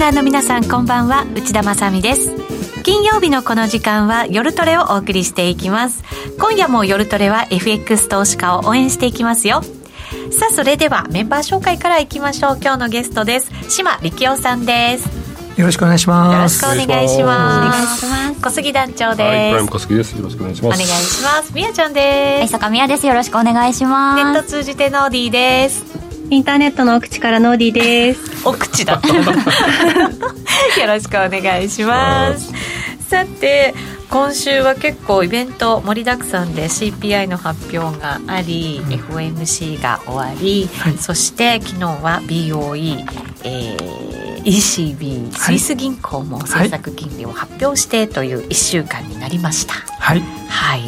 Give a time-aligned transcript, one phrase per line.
[0.00, 1.26] ナーの皆さんこんばんは。
[1.34, 2.34] 内田まさです。
[2.84, 6.02] 金曜日のこの時間は夜トレをお送りしていきます。
[6.38, 9.60] 今夜も夜トレは FX 投資家を応援していきますよ。
[10.32, 12.58] さあそれではメンバー紹介からいきましょう。
[12.62, 13.50] 今日のゲストです。
[13.68, 15.06] 島力夫さんです。
[15.60, 16.64] よろしくお願いします。
[16.64, 18.40] よろしくお願いします。
[18.40, 20.16] 小杉団長です、はい、プライム小杉です。
[20.16, 20.82] よろしくお願いします。
[20.82, 21.52] お願いします。
[21.54, 22.52] みやちゃんです。
[22.52, 23.06] 坂みやです。
[23.06, 24.24] よろしくお願いします。
[24.24, 25.99] ネット通じてノーディーです
[26.30, 28.46] インターネットの奥地からノーディーです。
[28.46, 32.52] 奥地だ よろしくお願いします。
[33.08, 33.74] さて
[34.08, 43.04] 今週は結構イベント盛りだくさんで CPI の発表があり、うん、FOMC が終わり、はい、そして昨日は BOE、
[43.42, 49.74] えー、ECB スイス銀行も政策金利を発表してという1週間になりました。
[49.74, 50.82] はい、はい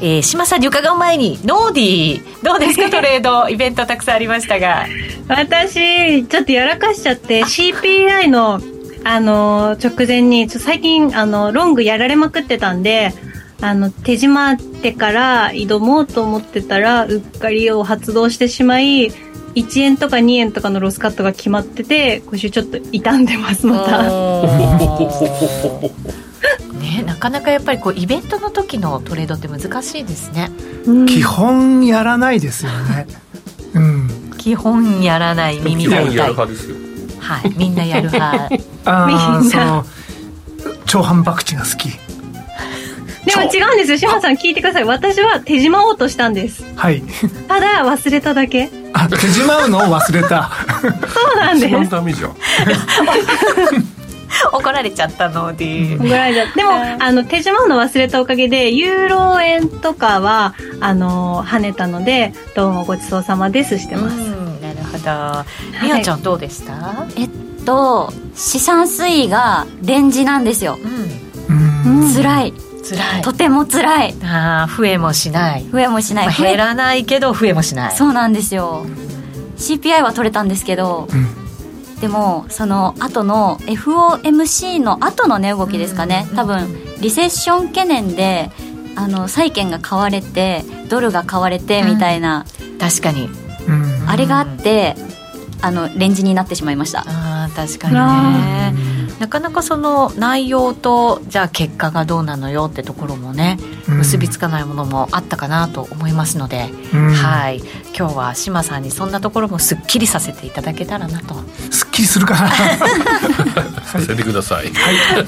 [0.00, 2.88] えー、島さんに伺う前にノーディーどうですか？
[2.90, 4.86] トレードイベントたくさんありましたが。
[5.28, 8.60] 私ちょっとやらかしちゃって CPI の
[9.04, 13.14] あの、直前に、最近、あの、ロングやられまくってたんで、
[13.60, 19.10] あの、手締まってから挑もうと思ってたら、うっかりを発動してしまい、
[19.54, 24.02] 1円とか2円とかのロスカットが決まってて、今週ちょっと傷んでます、また。
[26.80, 30.50] ね、なかなかやっぱりこうイベントの時のトレードって難しいですね、
[30.84, 33.06] うん、基本やらないですよね、
[33.74, 36.34] うん、基本やらない耳が痛い
[37.18, 38.48] はい、みんなやる派。
[38.86, 39.84] ああその
[40.86, 41.90] 超反爆地が好き。
[43.26, 43.98] でも違うんですよ。
[43.98, 44.84] 志麻さん聞いてください。
[44.84, 46.64] 私は手締まおうとしたんです。
[46.76, 47.02] はい。
[47.46, 48.70] ただ忘れただけ。
[48.94, 50.50] あ手締まうのを忘れた。
[50.80, 50.88] そ
[51.34, 51.74] うなんです。
[51.74, 52.36] 一番ダメじゃん
[54.52, 55.96] 怒られちゃったので。
[55.96, 56.54] 怒られちゃった。
[56.54, 56.70] でも
[57.04, 64.16] あの手締まうの忘れたおかげでユーロ円とかはあの跳ねたのでどうもごちそうさまですしてます。
[64.60, 65.44] なるほど。
[65.82, 67.30] みやちゃんどうでした、はい、えっ
[67.64, 70.78] と資産推移がレンジなんですよ、
[71.48, 72.52] うん、辛い。
[72.88, 73.22] 辛い。
[73.22, 74.14] とても辛い。
[74.24, 75.66] ああ増えもしない。
[75.70, 77.96] 増えもしない、まあ、減らないけど増えもしない。
[77.96, 78.86] そうなんですよ。
[79.56, 81.47] CPI は取れたんですけど、うん
[82.00, 86.68] でもその後の FOMC の後の値動きですかね、多分
[87.00, 88.50] リセッション懸念で
[88.94, 93.28] あの債券が買われてドルが買われてみたいな、うん、確かに、
[94.06, 94.94] あれがあって
[95.60, 97.04] あのレンジになってしまいました。
[97.06, 107.58] あ確かにねなかなかその内容とじゃあ結果がどうなのよってところもね、結びつかないものもあったかなと思いますので、うん、はい。
[107.98, 111.34] 今日は志麻さんにそんなところもすっきりさせていただけたらなと。
[111.70, 112.50] すっきりするかな。
[113.88, 114.74] させてください、はい。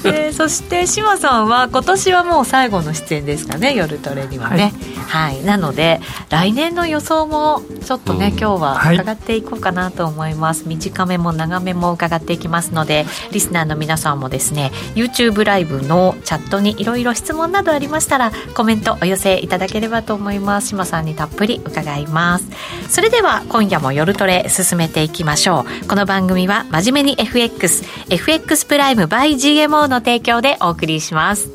[0.05, 4.71] えー、そして志麻さんは今年はもう最後の出演ですかね夜トレにはね、
[5.07, 20.67] はい、はい、なので来年の予想もちょっとね、うん、今日は伺っていこうかなと思います、はい、短めも長めも伺っていきますのでリスナーの皆さんもですね YouTube ライブのチャットにいろいろ質問などありましたらコメントお寄せいただければと思います。
[20.67, 22.45] 島さんにたっぷり伺います。
[22.87, 25.87] それでは今夜も夜トレ進めていきましょう。
[25.87, 31.49] この番組は真面目に FXFX プライム by GMO の提供でお送りします。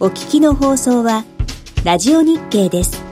[0.00, 1.24] お聞きの放送は
[1.84, 3.11] ラジオ日経です。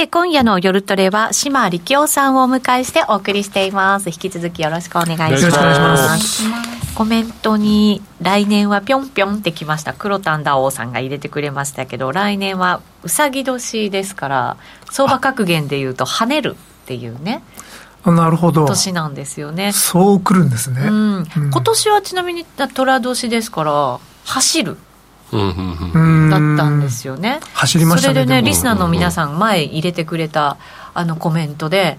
[0.00, 4.08] さて、今夜の夜トレは、島力夫さんをお迎えしてお送りしています。
[4.08, 5.42] 引き続きよろしくお願いします。
[5.42, 6.94] よろしくお願いします。
[6.94, 9.92] コメントに、来年はぴょんぴょんってきました。
[9.92, 14.56] 黒丹ダオさんが入れてくれましたけど、来年はうさぎ年ですから、
[14.90, 17.42] 相場格言でいうと、跳ねるっていうね。
[18.06, 24.78] なるほど年なんですよねそうくるんですね、うん、うん、今年はちなみに寅年ですから走る
[25.32, 27.40] だったんですよね。
[27.54, 28.14] 走りましたね。
[28.14, 30.56] それでね、リスナーの皆さん、前入れてくれた
[30.94, 31.98] あのコメントで、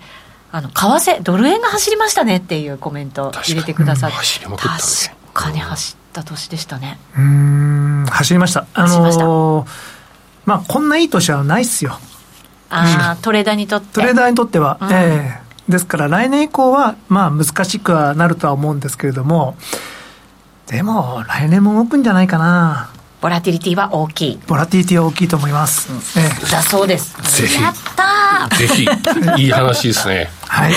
[0.51, 4.18] あの為替ドル円が走りましたねっていうコメント入れてくださって。
[4.18, 4.78] 走りまくったね
[5.33, 6.78] 確かに走った年でした。
[6.78, 8.66] ねうん走りました。
[8.74, 10.01] あのー
[10.45, 12.00] まあこんないい年はないっすよ。
[12.69, 13.95] ああ、トレーダーにとって。
[13.95, 14.92] トレーダーにとっては、うん。
[14.92, 15.39] え
[15.69, 15.72] え。
[15.72, 19.56] ですから来年以降はまあ難しくはなるとは思うんですけれども。
[20.68, 22.89] でも来年も動くんじゃないかな
[23.21, 24.39] ボラティリティは大きい。
[24.47, 26.51] ボラティリティは大きいと思います、ええ。
[26.51, 27.15] だそうです。
[27.41, 27.62] ぜひ。
[27.62, 28.57] やったー。
[28.57, 28.88] ぜひ。
[29.44, 30.31] いい話ですね。
[30.47, 30.75] はい、う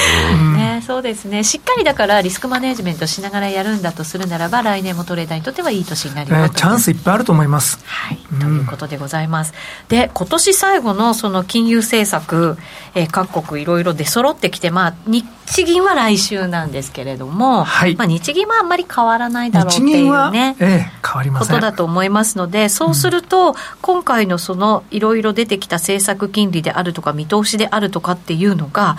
[0.84, 1.44] そうですね。
[1.44, 6.42] しっかりだからリスクマネジメントしながらやるんだとするならば来年もトレーダーにとってはいい年になるよと。
[6.42, 7.78] ええチャンスいっぱいあると思います。
[7.86, 9.54] はい、ということでございます。
[9.88, 12.58] で、今年最後のその金融政策、
[12.94, 15.24] えー各国いろいろ出揃ってきて、まあ、日
[15.64, 17.96] 銀は来週なんですけれども、はい。
[17.96, 20.56] まあ、日銀はあんまり変わらないだろうってい日銀は、うね。
[20.58, 21.56] ええ変わりまこせん。
[21.56, 28.96] とだと思いますので、そうすると、今回のそのいろいろ出てきた政策金利であるとか、見通しであるとかっていうのが、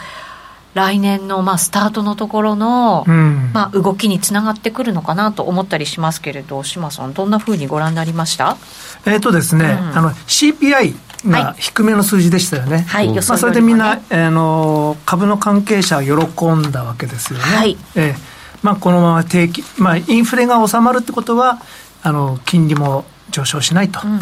[0.76, 3.52] 来年のまあスタートのところの、うん。
[3.54, 8.58] まあ、動きにつながってくるのかなと思ったりしますけれど、島さん、どんなふうにご覧になりました？
[9.06, 9.98] えっ、とですね、うん。
[9.98, 10.94] あの CPI
[11.32, 12.86] が低めの数字でしたよね。
[12.90, 16.14] はい、まあ、それでみんな、あの株の関係者は喜
[16.54, 17.46] んだわけですよね。
[17.46, 17.78] はい。
[17.96, 21.62] ええまあ、このまま定期、まあ、インフレが収まるってことは、
[22.04, 24.02] あの金利も上昇しないと。
[24.04, 24.20] うん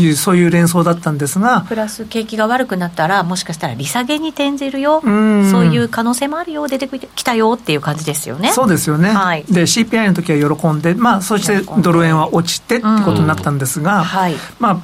[0.00, 5.00] いう、そういう連想だったんですが、プラス景気が悪くなったらもしかしたら利下げに転じるよ。
[5.02, 5.50] うん。
[5.50, 8.52] そういう可能性もあるよ出てきたよっていう感じですよね。
[8.52, 9.44] そうですよね、はい。
[9.50, 14.34] で CPI の時は喜んで、まあ、そしてドル円は落ちてってことになったんですが、はい。
[14.58, 14.78] まあ、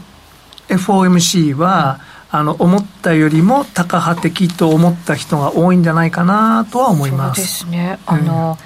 [0.68, 7.34] FOMC は、あの思ったよりもタカ派的と思った人が多いんじゃないかなとは思いま。
[7.34, 7.98] そうですすね。
[8.04, 8.58] あの、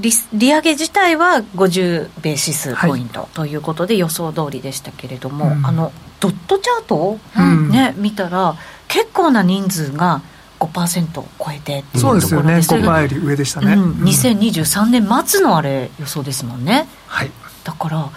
[0.00, 5.66] 利利上げ自体は50ベーシスポイントということで予想通りでしたけれども、うん。
[5.66, 7.70] あのドットチャートを、うん。
[7.70, 8.56] ね、見たら
[8.88, 10.22] 結構な人数が
[10.58, 13.74] 5%を超えてっていうそうですよね、ところ5%より上でしたね。
[13.74, 13.92] うん、うん。
[14.04, 16.88] 2023年末のあれ予想ですもんね。
[17.06, 17.30] はい。
[17.64, 18.10] だから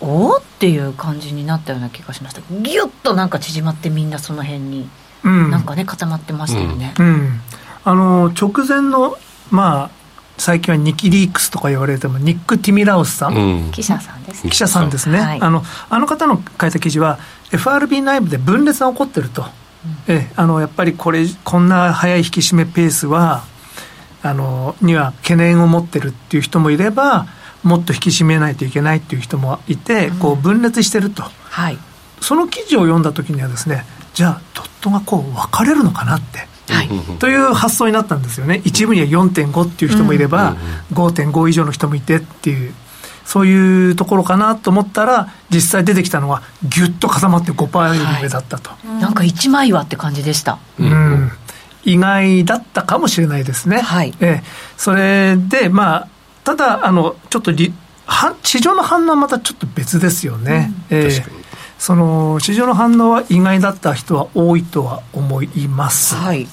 [0.00, 2.40] おおっていう感じになったような気がしました。
[2.50, 4.88] ギュッとなんか縮まってみんなその辺に
[5.24, 5.50] うん。
[5.50, 7.40] なんかね固まってましたよね、うん、
[7.84, 9.16] あの直前の、
[9.50, 9.90] まあ、
[10.38, 13.70] 最近はニキリークスとか言われても、ニック・ティミラウスさん、うん。
[13.72, 14.50] 記者さんですね。
[14.50, 15.40] 記者さんですね、はい。
[15.40, 17.18] あのあの方の書いた記事は、
[17.52, 19.44] FRB 内部で分裂が起こってると、
[20.06, 23.44] ええあのやっぱりこれ、こんな早い引き締めペースは、
[24.22, 27.26] あのには懸念を持ってるっていう人もいれば、
[27.62, 31.24] もっと引き締めないといけないっていう人もいて、こう分裂してると。
[31.50, 31.78] はい。
[32.20, 36.88] その記事を読んだ時にはですねじゃあドットがこう分かれるのかなって、はい。
[37.18, 38.60] という発想になったんですよね。
[38.64, 40.56] 一部には4.5っていう人もいれば、
[40.92, 42.74] 5.5以上の人もいてっていう
[43.28, 50.58] そういうところかなと思ったら実際出てきたのはギュッと固まって5%より上だったと、なんか一枚岩って感じでした。
[50.80, 51.30] うん。
[51.84, 54.14] 意外だったかもしれないですね、はい。
[54.20, 54.44] ええ。
[54.78, 56.08] それでまあ
[56.42, 57.74] ただあのちょっとり
[58.06, 61.10] は市場の反応はまたちょっと別ですよね、ええ。
[61.10, 61.44] 確かに。
[61.78, 66.48] その市場の反応は意外だった人は多いとは思います、はい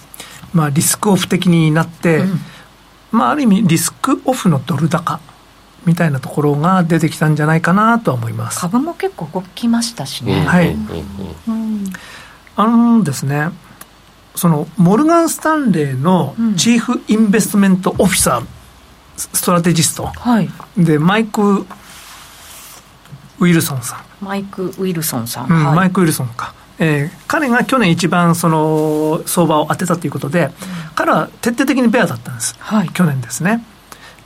[0.56, 2.40] まあ、リスクオフ的になって、うん。
[3.12, 5.20] まあ、ある意味リスクオフのドル高
[5.86, 8.60] みたいなところが出てきたんじゃないかなとは思います。
[8.60, 10.74] 株も結構動きましたしね、はい。
[10.74, 10.88] うん。
[11.48, 11.84] うん。
[11.84, 11.94] うん。
[12.56, 13.50] あのですね
[14.36, 18.46] そのモルガン・スタンレーのチーフインベストメントオフィサー、
[19.16, 20.08] ストラテジスト。
[20.08, 20.50] はい。
[20.78, 24.26] でマイク・ウィルソンさん。
[24.26, 25.76] マイク・ウィルソンさん、うんはい。
[25.76, 30.52] マイク・ウィルソンか、えー彼が去年一番その相場を当てたということで、
[30.96, 32.90] 彼は徹底的にベアだったんです、はい。
[32.90, 33.64] 去年ですね。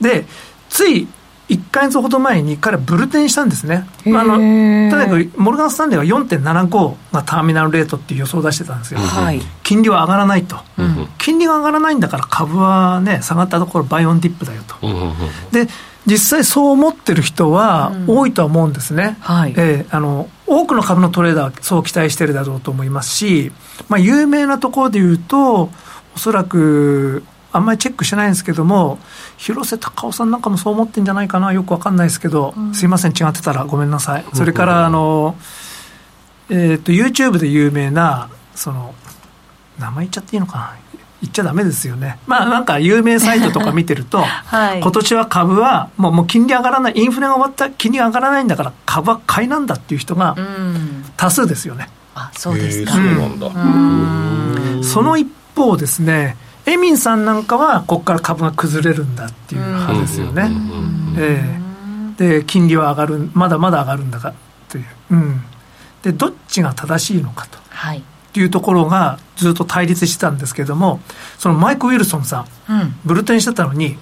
[0.00, 0.26] で
[0.68, 1.08] つい
[1.48, 9.40] 1か月ほど前に彼はブル転したんですね、まあ、あのとにかくモルガン・スタンレーは4.75がターミナルレートっていう予想を出してたんですよ、はい。
[9.64, 11.08] 金利は上がらないと、うん。
[11.18, 15.16] 金利が上がらないんだから株はね下がったところ buy on dip だよと、うんうんうん。
[15.50, 15.66] で
[16.06, 19.54] 実際そう思ってる人は多いとは思うんですね、はい。
[19.56, 23.52] えーあの多くの株のトレーダーはそう期待してるだろうと思いますし、
[23.88, 25.70] まあ、有名なところで言うと
[26.16, 28.98] おそらくあんまりチェックしてないんですけども
[29.36, 34.24] 広瀬隆夫さんなんかもそう思ってんじゃないかなよくわかんないですけど、すいません違ってたらごめんなさい。
[34.34, 35.36] それからあの、
[36.48, 38.94] えー、と YouTube で有名なその
[39.78, 40.76] 名前言っちゃっていいのかな
[41.22, 42.18] 言っちゃダメですよね。
[42.26, 44.80] まあなんか有名サイトとか見てると、 はい。
[44.80, 51.04] 今年は株はもうもう金利上がらないインフレが終わった金利が上がらないんだから株は買いなんだっていう人がうん。
[51.16, 53.46] 多数ですよね、あそうですか、そうなんだ。
[53.46, 53.50] う
[54.78, 54.80] ん。
[54.82, 56.36] その一方ですね
[56.66, 60.50] エミンさんなんかはここから株が崩れるんだっていう派ですよね、
[61.18, 61.60] え
[62.18, 62.38] え。
[62.38, 64.34] で金利は上がるまだまだ上がるんだから
[64.68, 65.42] という、うん、
[66.02, 67.58] でどっちが正しいのかと。
[67.68, 71.00] はいっていうところがずっと対立してたんですけれども、
[71.36, 73.98] そのマイク・ウィルソンさん、うんブル転してたのに、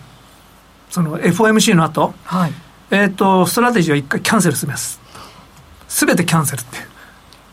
[0.91, 2.53] その FOMC の後、はい
[2.91, 5.01] えっ、と、ストラテジーを一回キャンセルします。
[5.89, 6.79] すべてキャンセルって。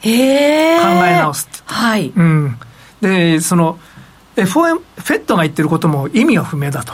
[0.01, 2.59] へえ考え直すってはいうん。
[3.01, 3.79] で、その、
[4.35, 6.93] FOM、フェットが言ってることも意味は不明だと。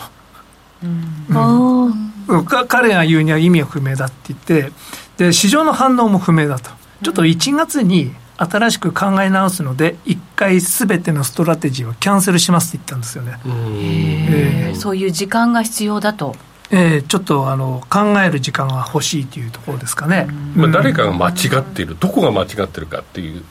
[1.31, 1.93] おー
[2.27, 4.71] うんか彼が言うには意味は不明だって言って、
[5.17, 6.69] で、市場の反応も不明だと。
[7.03, 8.13] ちょっと1月に
[8.50, 13.38] 新しく考え直すので、一回すべてのストラテジーをキャンセルしますって言ったんですよね。
[13.45, 13.51] うん。
[13.77, 16.36] えーそういう時間が必要だと。
[16.71, 20.27] えーちょっとあの考える時間が欲しいというところですかね。
[20.55, 23.43] まあ、うん誰かが間違っているどこが間違ってるかっていう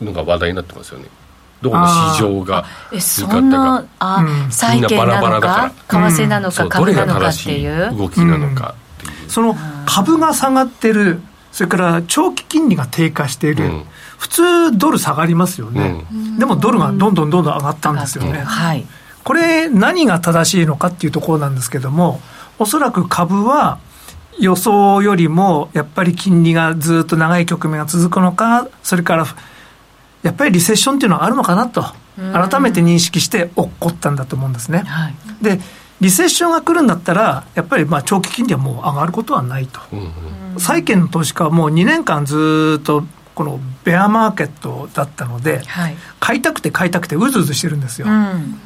[0.00, 1.06] のが話題になってますよね。
[1.60, 4.50] どこの市場がえそ見方んながあ、うん。
[4.50, 9.56] 債券なのラだかか為替なのかそうどれ株なのかっが正しいていう動きなのかっていう、その
[9.86, 11.20] 株が下がってる、
[11.52, 13.84] それから長期金利が低下している、うん
[14.22, 16.04] 普通ドル下がりますよね。
[16.38, 18.38] でもドルがどんどんどんどん上がったんですよね。
[18.38, 18.86] はい
[19.24, 22.20] これ何が正しいのかっていうところなんですけども、
[22.58, 23.78] おそらく株は
[24.40, 29.26] 予想よりもやっぱり金利がずっと長い局面が続くのか、それから
[30.22, 31.84] やっぱりリセッションっていうのはあるのかなと、
[32.32, 34.84] 改めて認識して起こったんだと思うんですね。
[34.86, 35.60] はいで、
[36.00, 39.80] リセッションが来るんだったら、やっぱりまあ長期金利はもう上がることはないと。
[39.92, 40.08] うんうん
[40.58, 45.96] 債券の投資家はもう2年間ずっとこのベアマーケットだったので、はい。
[46.20, 48.06] 買いたくて買いたくてうずうずしてるんですよ。
[48.06, 48.60] うん。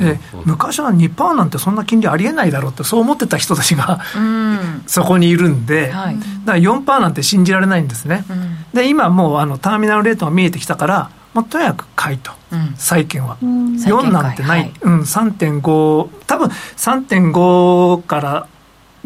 [0.00, 0.08] うん。
[0.08, 4.82] え昔は2%なんてそんな金利ありえないだろうってそう思ってた人たちがうん。
[4.86, 6.18] そこにいるんで、はい。
[6.18, 8.24] だから4%なんて信じられないんですね。
[8.28, 8.56] うん。
[8.74, 12.74] で、今もうあのターミナルレートが見えてきたから、もうとにかく買いと、うん。
[12.76, 13.36] 債券は。
[13.40, 14.72] 債券買い4なんてない、はい。
[14.82, 18.46] うん、3.5、多分3.5から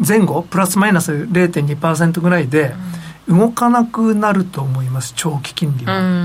[0.05, 2.75] 前後、プラスマイナス0.2%ぐらいで、
[3.27, 5.97] 動かなくなると思います、長期金利は。
[5.97, 6.05] うん。
[6.05, 6.15] うんう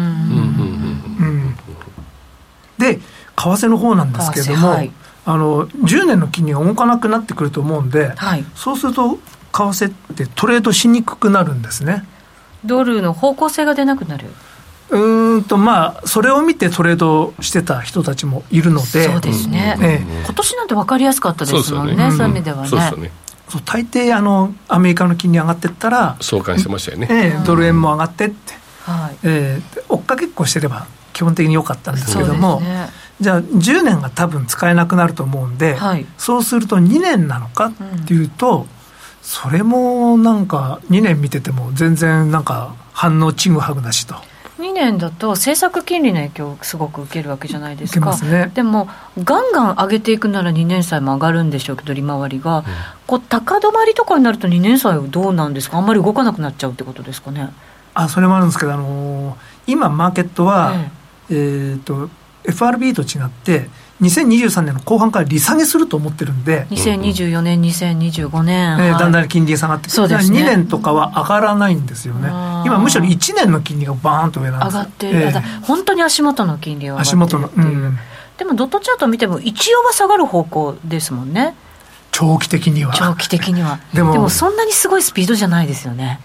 [1.25, 1.57] んうん
[2.79, 3.03] で、為
[3.37, 4.91] 替の方なんですけれども、はい。
[5.25, 8.45] あの10年の金利が動かなくなってくると思うんで、はい。
[8.57, 9.19] そうすると、為
[9.53, 12.05] 替ってトレードしにくくなるんですね。
[12.65, 14.27] ドルの方向性が出なくなる。
[14.91, 22.17] うーんと、まあ、それを見てトレードしてた人たちもいるので、そうですね、え今年なんて分かりやすかったですもんねそうですよね。
[22.17, 23.13] そういう意味ではね
[23.53, 29.19] そう大抵あの、アメリカの金利上がってったら、相関してましたよね、ええドル円も上がってって、はい。
[29.25, 32.89] ええ追っかけっこしてれば基本的に良かったんですけども、ね。
[33.21, 36.07] じゃあ10年が多分使えなくなると思うんで、はい。
[36.17, 37.73] そうすると2年なのかっ
[38.07, 38.67] ていうと、
[39.21, 44.15] それもなんか2年見てても全然なんか反応ちぐはぐなしと。
[44.63, 48.17] 2年だと政策金利の影響をすごく受けるわけじゃないですか。
[48.19, 48.51] ね。
[48.55, 48.89] でも
[49.23, 52.65] ガンガン上げていくなら2年債も上がるんでしょうけど利回りが、
[53.07, 55.79] こう高止まりとかになると2年債はどうなんですか？
[55.79, 57.51] あんまり動かなくなっちゃうってことですかね。
[57.95, 59.35] あそれもあるんですけど、あのー
[59.67, 60.73] 今マーケットは、
[61.31, 61.35] ええ。
[61.35, 62.09] ー、と
[62.45, 63.69] FRB と違って
[64.03, 68.99] 2023年の後半から利下げすると思ってるんで、え2024年2025年、えーはい。
[68.99, 70.41] だんだん金利が下がってくそうですね。
[70.41, 72.29] 2年とかは上がらないんですよね。
[72.67, 75.29] 今むしろ1年の金利がバーンと上なんです上がってる、ええ。
[75.29, 77.99] あだ本当に足元の金利は上足元の、うん、
[78.39, 81.55] でもドットチャート見ても一応は下がる方向ですもんね。
[82.11, 82.93] 長期的には。
[82.95, 83.79] 長期的には。
[83.95, 86.21] でもそんなにすごいスピードじゃないですよね。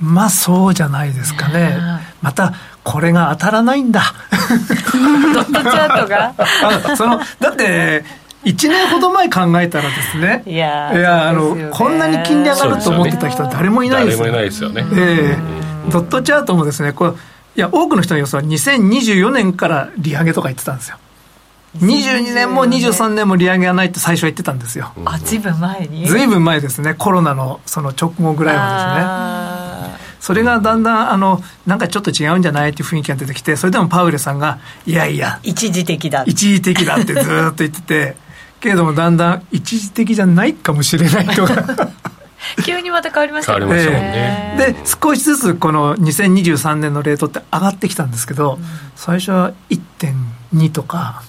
[0.00, 1.70] まあそうじゃないですかね。
[1.70, 1.78] ね
[2.22, 2.54] また
[2.84, 4.02] これが当たらないんだ。
[5.34, 6.34] ドットチャートが？
[6.38, 8.04] あそのだって
[8.44, 10.42] 1年ほど前考えたらですね。
[10.46, 17.18] いやいやあのこんなに金利上がると思ってた人は誰もいないですよ誰もいないですよね、ええドットチャートもですねこう
[17.56, 20.98] いや多くの人の予想は2024年から利上げとか言ってたんですよ。
[21.78, 24.92] 22年も23年も利上げがないって最初は言ってたんですよ。
[25.04, 26.06] あずいぶん前に？
[26.06, 26.94] ずいぶん前ですね。
[26.94, 29.04] コロナのその直後ぐらいはですね。
[29.04, 29.57] あ
[30.20, 36.24] それがだんだんあのなんかちょっと違うんじゃないっていう雰囲気が出てきてそれでもパウエルさんがいやいやー一時的だ。
[36.26, 38.16] 一時的だってずーっと言ってて
[38.60, 41.90] けれどもだんだん一時的じゃないかもしれないとか。
[42.64, 44.54] 急にまた変わりましたよ変わりましたもんね。
[44.58, 48.58] で少しずつこの2023年のレートって上がってきたんですけど、
[48.94, 51.22] 最初は1.2とか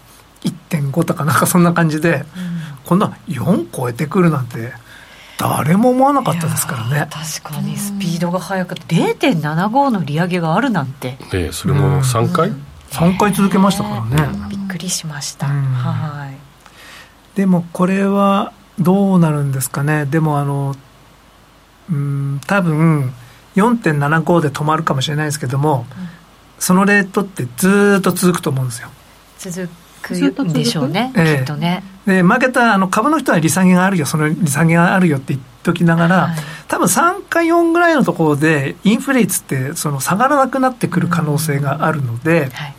[0.44, 2.26] 1.5とかなんかそんな感じで、
[2.86, 4.72] 今度は4超えてくるなんて
[5.40, 7.08] 誰も思わなかったですからね。
[7.10, 11.18] 確かにスピードが速くて0.75の利上げがあるなんて。
[11.32, 12.52] ねそれも3回、
[12.92, 15.64] 3回続けましたからね、びっくりしました、うん。
[15.64, 16.36] はい。
[17.36, 20.06] でもこれはどうなるんですかね。
[20.06, 20.76] でもあの
[21.90, 23.14] うん多分
[23.56, 25.86] 4.75で止まるかもしれないですけども、
[26.60, 28.90] そのレートってずーっと続くと思うんですよ。
[29.38, 29.70] 続
[30.02, 31.38] くんでしょうね、ええ。
[31.40, 36.38] きっとねでマーケットはあの株の人は利下げがあるよその利下げがあるよって言っときながら、はい。
[36.68, 42.76] 多分3か4ぐらいのところでインフレ率ってその下がらなくなってくる可能性があるので、はい。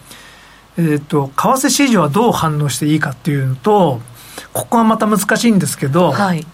[0.79, 4.01] えーと、為替市場はどう反応していいかっていうのと、
[4.53, 6.47] ここはまた難しいんですけど、はい、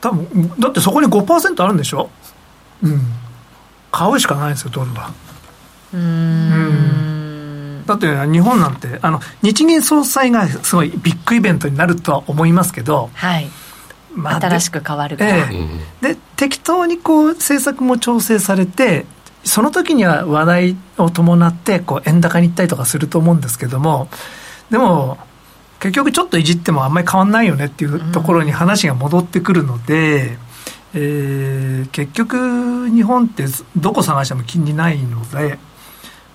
[0.00, 2.10] 多分だってそこに5%あるんでしょ、
[2.82, 3.00] うん、
[3.90, 5.12] 買うしかないんですよ、ドルは。
[5.94, 6.00] うん。
[6.00, 6.04] う
[7.14, 7.17] ん
[7.88, 13.48] だって日本なんてあの日銀総裁がすごいビッグイベントになるとは思いますけど、はい。
[14.14, 15.24] まあ、新しく変わるか。
[15.24, 15.48] ら、え
[16.02, 19.06] え、で適当にこう政策も調整されて
[19.44, 24.08] その時には話題を伴ってこう円高に行ったりとかすると思うんですけども
[24.70, 25.18] でも
[25.80, 30.36] 結局ちょっといじってもあんまり変わんないよねっていうところに話が戻ってくるので、
[30.94, 33.44] うん、えー、結局日本って
[33.76, 35.58] どこ探しても金利ないので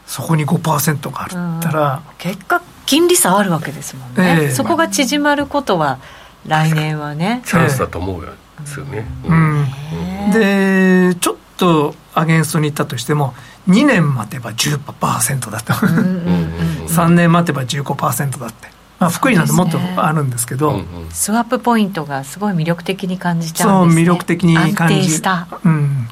[0.06, 6.00] そこに5%があったら、うん、結果金利差あるわけですもんね、えー、そこが縮まることは
[6.46, 7.42] 来年はね。
[7.46, 8.28] チャンスだと思うんで
[8.68, 13.34] すよね、うん、でちょっとアゲンストに行ったとしても
[13.68, 18.68] 2年待てば10%だった3年待てば15%だって
[19.00, 25.48] まあ、福井なんてもっとあるんですけど、ねうんうん、スワップポイントがすごい魅力的に感じちゃうんです、ね、そう魅力的に感じ安定した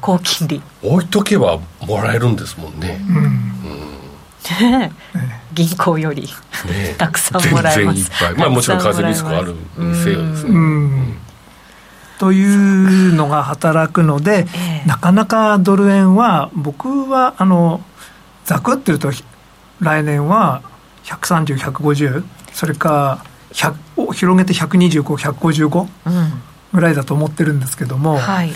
[0.00, 3.16] 高金利、うん、置いとけばもらえるんですもんね、うん。
[3.16, 3.32] うん、
[5.54, 8.10] 銀行より、ね、 たくさんもらえます。
[8.36, 11.16] まあもちろん風邪リスクあるにせよですね、うん。
[12.18, 17.80] というのが働くので、えー、なかなかドル円は僕はあの
[18.44, 19.10] ざくっていうと
[19.80, 20.62] 来年は
[21.04, 25.88] 130、150それか広げて125、155
[26.72, 28.50] ぐらいだと思ってるんですけども、うんはい、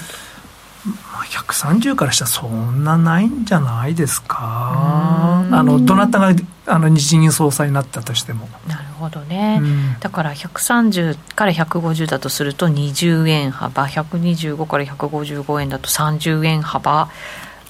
[1.30, 6.32] 130からしたらそんなないんじゃないですか、あのどなたが
[6.66, 8.48] あの日銀総裁になったとしても。
[8.66, 17.08] なるほどね、うん、だから130から150だとすると20円幅、125から155円だと30円幅。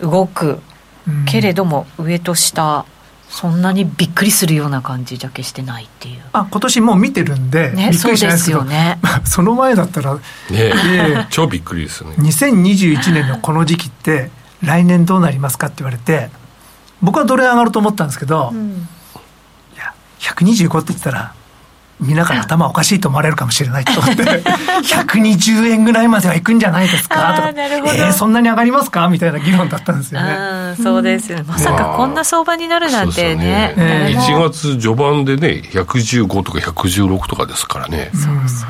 [0.01, 0.61] 動く、
[1.27, 2.85] けれども、上と下、
[3.37, 6.23] そんなにびっくりするような感じじゃ決してないっていう。
[6.33, 12.17] あ今年もう見てるんで、ね、びっくりしないですけど、ね、 その前だったら、ね、超びっくりですよね。
[12.19, 14.31] 2021年のこの時期って
[14.63, 16.31] 来年どうなりますかって言われて
[17.03, 18.89] 僕はどれ上がると思ったんですけど、うん、
[19.75, 21.35] いや125って言ったら
[21.99, 24.23] みんなから頭おかしいと思われるかもしれないと思って
[24.85, 27.37] 120円ぐらいまではいくんじゃないですか？
[27.37, 29.09] とかえー、そんなに上がりますか？
[29.09, 30.75] みたいな議論だったんですよね。
[30.83, 31.33] そうです。
[31.33, 34.17] よ、まさかこんな相場になるなんてね,、まあ、ね。
[34.19, 38.11] 1月序盤でね115とか116とかですからね。
[38.13, 38.69] そうそう。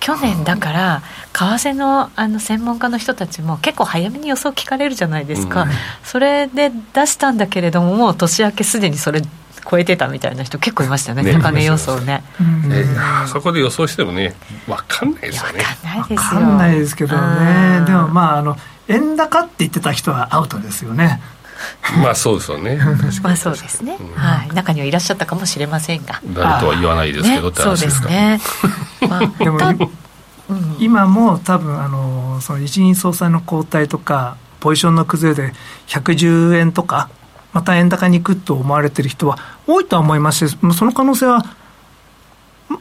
[0.00, 1.02] 去年だから
[1.32, 5.70] 為替のあの専門家の人たちも結構早めに予想聞かれるじゃないですか、うん、
[6.04, 9.22] それで出したんだけれどももう年明けすでにそれ
[9.68, 11.22] 超えてたみたいな人結構いましたね。
[11.22, 12.22] ね高値予想ね、
[12.70, 12.84] え
[13.26, 14.34] そこで予想してもね
[14.66, 15.64] 分かんないですよね。
[16.08, 17.84] 分かんないですけどね。
[17.86, 18.56] でもまああの
[18.88, 21.20] 円高って言ってた人はアウトですよね。
[22.02, 22.78] まあそうですよね。
[23.22, 24.54] まあそうですね、はい。
[24.54, 26.20] 中にはいらっしゃったかもしれませんが。
[26.34, 28.08] 誰とは言わないですけどって話ですか。
[28.08, 29.08] ね、そうですね。
[29.08, 29.90] まあ、でも、
[30.48, 35.54] うん、今も多分あのその日銀総裁の交代とかポジションの崩れで
[35.88, 37.08] 110円とか
[37.52, 41.44] また円高に行くと思われてる人は多いとは思いますし、その可能性は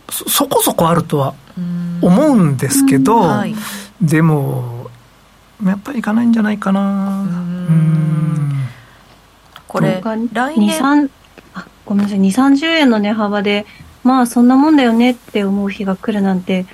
[0.09, 1.33] そこそこあるとは
[2.01, 3.55] 思うんですけど、はい、
[4.01, 4.89] でも、
[5.63, 7.21] やっぱりいかないんじゃないかな。
[7.21, 8.55] うん。
[9.67, 11.09] これ、来年？
[11.53, 13.65] あごめんなさい、2、30円の値幅で、
[14.03, 16.65] まあそんなもんだよねって思う日が来るなんて、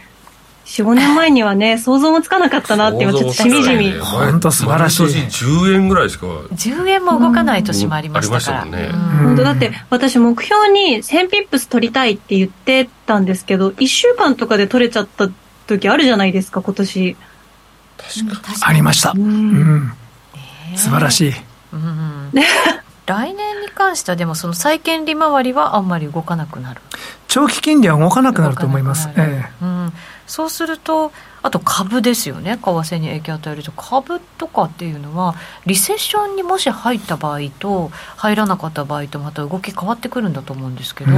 [0.65, 3.91] 4、5年前にはね、想像もつかなかったなって今ちょっとしみじみ。
[3.93, 5.05] 本当素晴らしい。
[5.05, 6.25] 10円ぐらいしか。
[6.27, 8.63] 10円も動かない年もありましたから。
[8.63, 8.89] うんね、
[9.23, 15.29] 本当だって私目標に1000ピップス取りたいって言ってたんですけど、1週間とかで取れちゃった
[15.67, 17.17] 時あるじゃないですか、今年。
[17.97, 18.57] 確かに。
[18.61, 19.13] ありました。
[19.15, 19.91] うん。
[20.75, 21.33] 素晴らしい。
[21.73, 22.31] うん
[23.11, 26.81] 来年に関してはでもその債券利回りはあんまり動かなくなる
[27.27, 29.80] 長期金利は動かなくなると思います、ええ、うん、
[30.27, 31.11] そうすると
[31.43, 32.57] あと株ですよね。
[32.57, 33.71] 為替に影響を与えると。
[33.71, 41.11] 株とかっていうのはリセッションにもし入った場合と入らなかった場合とまた動き変わってくるんだと思うんですけど、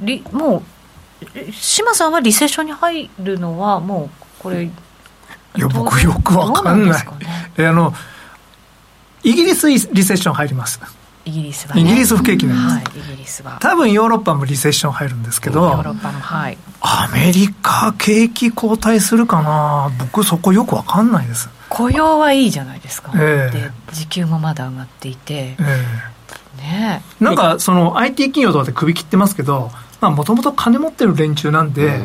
[0.00, 4.70] りもう島さんはリセッションに入るのはもうこれい
[5.56, 7.02] や僕よくわかんない、
[7.58, 7.92] ね、あの
[9.22, 10.80] イギリスリセッション入ります
[11.24, 13.58] イギリスは、ね、イギリス不景気なんです、はい、イギリスは。
[13.60, 16.58] 多分ヨーロッパもリセッション入るんですけどヨーロッパもはい。
[16.80, 19.90] アメリカ景気後退するかな？
[19.98, 21.50] 僕そこよくわかんないです。
[21.68, 27.02] 雇用はいいじゃないですか、えー、で時給もまだ上がっていて、えー、ね。
[27.20, 32.00] なんかその IT 企業とかで首切ってますけどもともと金持ってる連中なんで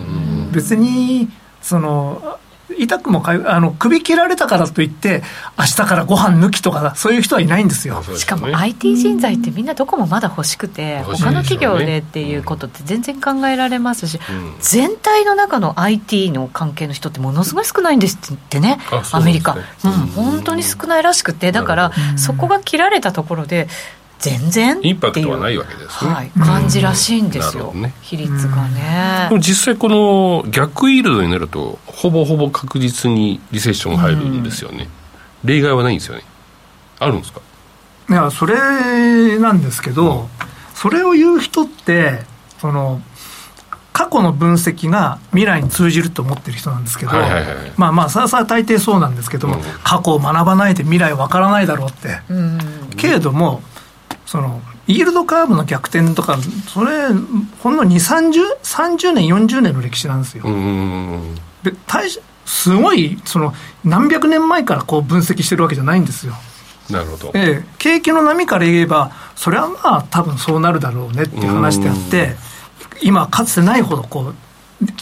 [0.51, 1.30] 別に
[1.62, 2.38] その
[2.77, 5.23] 痛くもかゆあの首切られたからといって
[5.57, 8.03] 明日からご飯抜きとかそういう人はいないんですよ。
[8.17, 14.19] しかも IT 人材ってみんなどこもまだ欲しくて、他の企業でっていうことって全然考えられますし、
[14.59, 18.79] 全体の中の IT の関係の人ってものすごい少ないんですってね
[19.11, 23.67] アメリカ、うん、本当に少ないらしくてだからそこが切られたところで
[24.25, 24.79] 全然？
[24.81, 34.89] インパクトはないわけですね、はい、感じらしいんですよ、ね、比率がね、でも実際この逆イールドになるとほぼほぼ確実にリセッション入るんですよね、
[35.43, 36.23] 例外はないんですよね。
[36.97, 37.41] あるんですか？
[38.09, 40.27] いやそれなんですけど、うん、
[40.73, 42.23] それを言う人って
[42.59, 43.01] その
[43.93, 52.59] 過去の分析が未来に通じると思ってる人なんですけど、はいはいはい、まあまあさあさあ大抵そうなんですけども、うん、過去を学ばないで未来わからないだろうって、うん、
[52.97, 53.61] けれども
[54.25, 57.07] そのイールドカーブの逆転とかそれ
[57.61, 60.43] ほんの2 3 0 30年40年の歴史なんですよ。
[61.63, 62.09] で大
[62.45, 66.33] すごいその何百年前からこう分析してるわけじゃないんですよ。
[66.89, 72.35] なるほど、ええ、景気の波から言えばそれはまあ多分そうなるだろうねっていう話であって
[73.01, 74.35] 今かつてないほどこう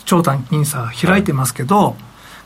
[0.06, 1.96] 長短金差開いてますけど、はい、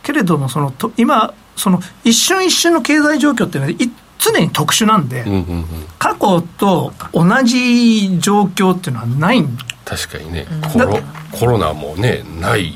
[0.02, 5.66] けれどもそのと今その一瞬一瞬の経済状況っていうのは常に特殊なんで、うんうんうん、
[6.00, 9.44] 過去と同じ状況っていうのはない
[9.86, 11.00] 確かにね、コロ
[11.32, 12.74] コロナもねない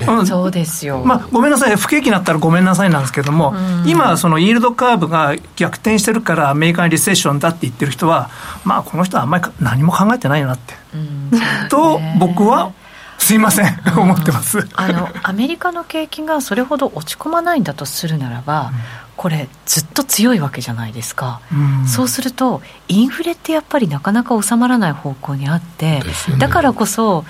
[0.00, 8.30] ね、そうですよ、まあ、ごめんなさい、不景気になったらごめんなさいなんですけども、うん、今、そのイールドカーブが逆転してるから、アメリカンリセッションだって言ってる人は、
[8.64, 12.72] まあ、この人はあんまり何も考えてないよなって、うん、と、僕は
[13.18, 14.66] すいません、思ってます。
[14.74, 18.72] あのアメリカの景気がそれほど落ち込まないんだとするならば、
[19.20, 26.04] これずっと強いわけじゃないですか、うん、そうするとインフレってやっぱりなかなか収まらない方向にあって、ね、
[26.38, 27.26] だからこそ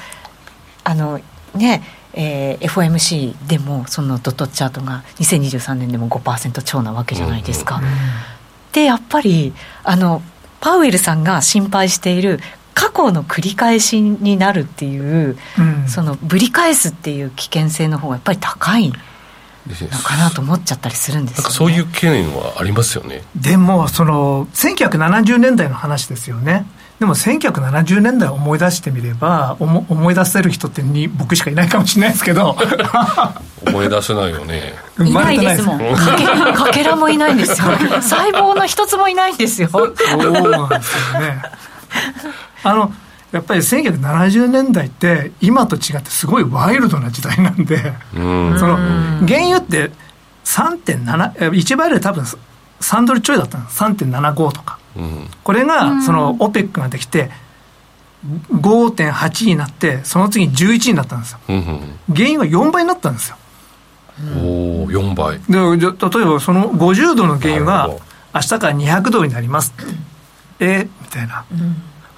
[0.84, 1.20] あの
[1.56, 1.82] ね
[2.14, 7.76] えー、FOMC でもそのドットチャートが2023年でも5%超なわけじゃないですか。
[7.76, 7.84] うん、
[8.72, 9.52] でやっぱり
[9.84, 10.22] あの
[10.60, 12.38] パウエルさんが心配している
[12.74, 18.92] 過去の繰り返しになるっていう、うん、そのぶり返すっていう危険性の方がやっぱり高い。
[19.66, 23.22] のかなと思っちゃったりするんです、ね、そういう懸念はありますよね。
[23.36, 26.66] でもその1970年代の話ですよね。
[26.98, 32.56] でも1970年代を思い出してみれば思思い出せる人ってに僕しかいないかもしれないですけど。
[33.66, 34.74] 思い出せないよね。
[34.98, 35.78] いないですもん。
[36.54, 37.68] かけらもいないんですよ。
[38.02, 39.68] 細胞の一つもいないんですよ。
[39.68, 41.42] そうなんですよね。
[42.62, 42.92] あの
[43.32, 48.76] やっぱり1970年代って今と違ってすごいワイルドな時代なんで、うん、その
[49.26, 49.90] 原油って
[50.44, 52.24] 3.7 1バレル多分
[52.80, 57.30] 3ドルちょいだったんです3.75とか、うん、これがその OPEC ができて
[58.52, 61.64] 5.8になってその次に11になったんですよ、うん、
[62.14, 63.36] 原油が4倍になったんですよ。
[64.36, 67.88] おお4倍で例えばその50度の原油が
[68.34, 69.72] 明日から200度になります。
[70.58, 70.88] え？
[71.00, 71.46] みたいな、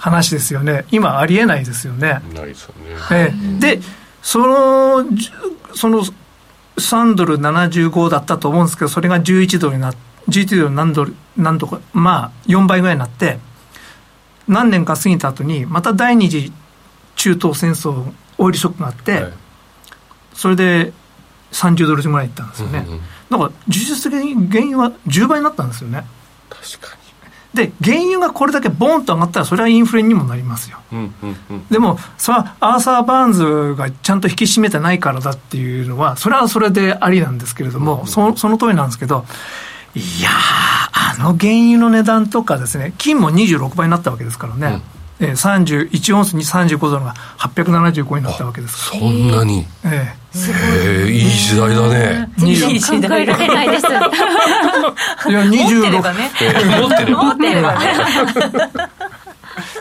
[0.02, 0.84] 話ですよね。
[0.90, 2.20] 今ありえないですよね。
[2.34, 3.80] ないですよね、えー、で
[4.20, 5.04] その
[5.74, 6.04] その
[6.76, 13.38] 3ドル75だったと思うんですけどそれが11ドルになって GT ドル何ドル何とかまあ4倍ぐらいになって
[14.48, 16.52] 何年か過ぎた後にまた第二次
[17.16, 19.32] 中東戦争オイルショックがあって、はい、
[20.34, 20.92] それで
[21.52, 26.04] 30ドルぐらいいったんですよね、うんうん、だから事実的に原油は10倍になったんですよね。
[26.48, 27.01] 確かに
[27.54, 38.00] で原油がこれだけボーンと上がったらそれはインフレにもなりますよ、うんうんうん、でもそれはアーサー・バーンズがちゃんと引き締めてないからだっていうのはそれはそれでありなんですけれども、うん。
[38.00, 39.26] うん、そその通りなんですけど
[39.94, 40.30] いや
[40.92, 44.82] あの原油の値段とかですね、金も26倍になったわけですからね。
[45.20, 49.66] うん、えー、31オンスに35ドルが875になったわけですそんなに？
[49.84, 50.22] ええ。
[50.34, 52.30] ー、いい時代だね。
[52.38, 53.86] いい時代られないです。
[55.28, 55.80] いや、26。
[55.80, 56.30] 持ってればね。
[56.80, 57.92] 持ってればね。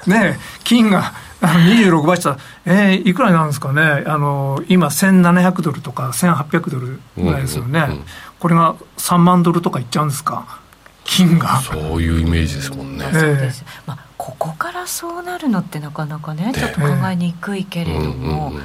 [0.07, 2.31] ね金が26倍した。
[2.31, 8.05] ら、えー、いくらなんですかね、あの今、1700ドルとか1800ドルぐらいですよね、うんうんうん、
[8.39, 10.59] これが3万ドルとかいっちゃうんですか？
[11.03, 11.59] 金が。
[11.61, 18.63] そういうイメージですもんね、そうです、まあ、ここからそうなるのってなかなかねちょっと考えにくいけれども、うんうんうん、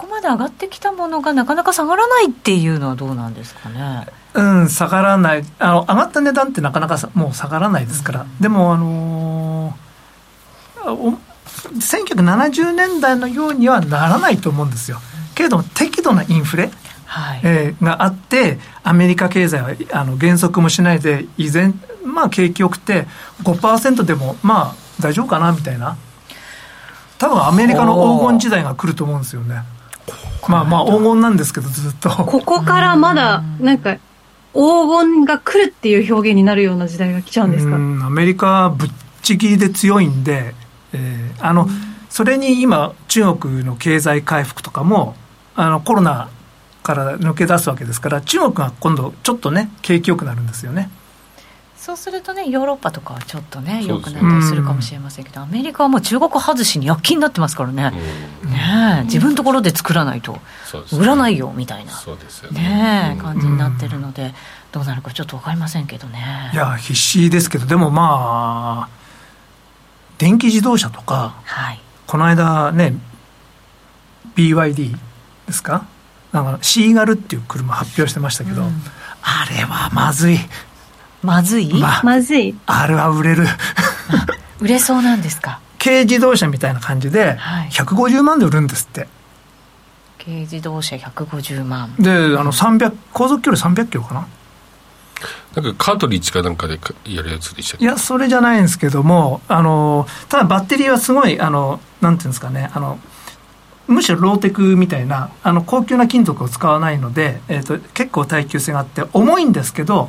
[0.00, 4.06] ここまで上がってきたものがなかなか下がらないっていうのはどうなんですかね。
[4.32, 5.44] うん下がらない。
[5.58, 11.18] あの上がった値段ってなかなかもう下がらないですから、うん、でもあのー、
[12.14, 15.02] 1970年代のようにはならないと思うんですよ。
[15.34, 16.70] けれども適度なインフレ
[17.04, 23.06] はい、えー、があってアメリカ経済はあの減速もしないで依然まあ景気よくて
[23.42, 25.98] 5%でもまあ大丈夫かなみたいな。
[27.18, 29.62] 多分アメリカの黄金時代が来ると思うんですよね
[30.48, 32.10] まあまあ黄金なんですけどずっと。
[32.10, 33.94] ここからまだなんか
[34.52, 37.76] 黄金が来るっていう表現になるような時代が来ちゃうんですか？
[37.76, 37.78] ア
[38.10, 38.90] メリカはぶっ
[39.22, 40.54] ちぎりで強いんで、
[40.92, 41.68] えー、あの、
[42.08, 45.14] それに今中国の経済回復とかも
[45.54, 46.30] あのコロナ
[46.82, 50.90] から抜け出すわけですから中国が今度ちょっとね景気よくなるんですよね
[51.80, 57.90] そうするとねヨーロッパとかはちょっとね良くなったりするかもしれませんけど、アメリカはもう中国外しに躍起になってますからね,、
[58.44, 60.38] ね自分のところで作らないと
[60.92, 61.92] 売らないよみたいな。
[62.52, 63.18] ね。
[63.22, 64.34] 感じになってるので、
[64.72, 66.50] どうなるかちょっと分かりませんけどね。
[66.52, 69.00] いや必死ですけどでもまあ
[70.18, 72.92] 電気自動車とか、はい、この間ね
[74.36, 74.98] BYD
[75.46, 75.86] ですか？
[76.32, 78.68] なんかシーガルっていう車発表してましたけど、うん、
[79.22, 80.38] あれはまずい
[81.22, 82.54] まずい、ままずい。
[82.66, 83.46] あれは売れる。
[84.60, 85.60] 売れそうなんですか？
[85.82, 87.38] 軽自動車みたいな感じで
[87.70, 89.08] 150万で売るんですって、
[90.22, 91.94] 軽自動車150万。
[91.98, 94.26] であの300航続距離300キロかな？
[95.54, 102.98] なんかカートリッジかなんかでやるやつでしたいやそれじゃないんですけどもあのただバッテリーはすごいあのなんていうんですかねあの
[103.88, 110.08] むしろローテクみたいなあの高級な金属を使わないので、えーと、結構耐久性があって重いんですけど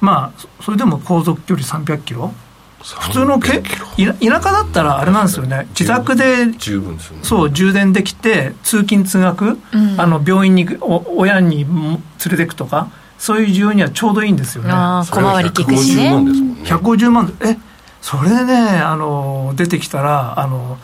[0.00, 2.32] まあそれでも航続距離300キロ。
[2.80, 5.66] 普通のけ田舎だったらあれなんですよね。
[5.70, 14.70] 自宅で十分ですよ、ね、そう充電できて通勤通学、うん、あの病院にお親に連れてくとかそういう需要にはちょうどいいんですよね。
[14.72, 16.12] あ小回り利くしね。
[16.64, 17.56] 150万え
[18.00, 20.78] それでねあの出てきたらあの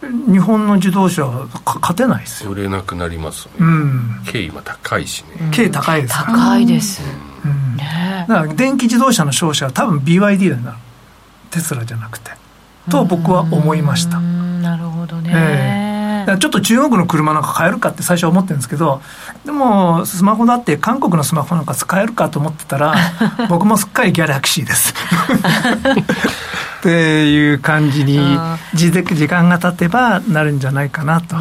[0.00, 2.50] 日本の自動車は勝てないですよ。
[2.50, 5.50] 売れなくなりますね、うん、軽今高いしね。
[5.54, 6.14] 軽高いです。
[6.14, 7.02] から高いです、
[7.44, 10.76] うん、ね、だから電気自動車の商社は多分 BYD になる
[11.50, 12.30] テスラじゃなくて
[12.90, 14.20] と僕は思いました。
[14.20, 15.88] なるほどね、えー
[16.36, 19.00] ちょっと中国の車なんか買えるかって最初思ってるんですけど、
[19.46, 22.94] でもスマホだって韓国のスマホなんか使えるかと思ってたら、
[23.48, 24.92] 僕もすっかりギャラクシーです。
[26.78, 28.20] っていう感じに
[28.74, 28.92] 時
[29.28, 31.36] 間が経てばなるんじゃないかなと。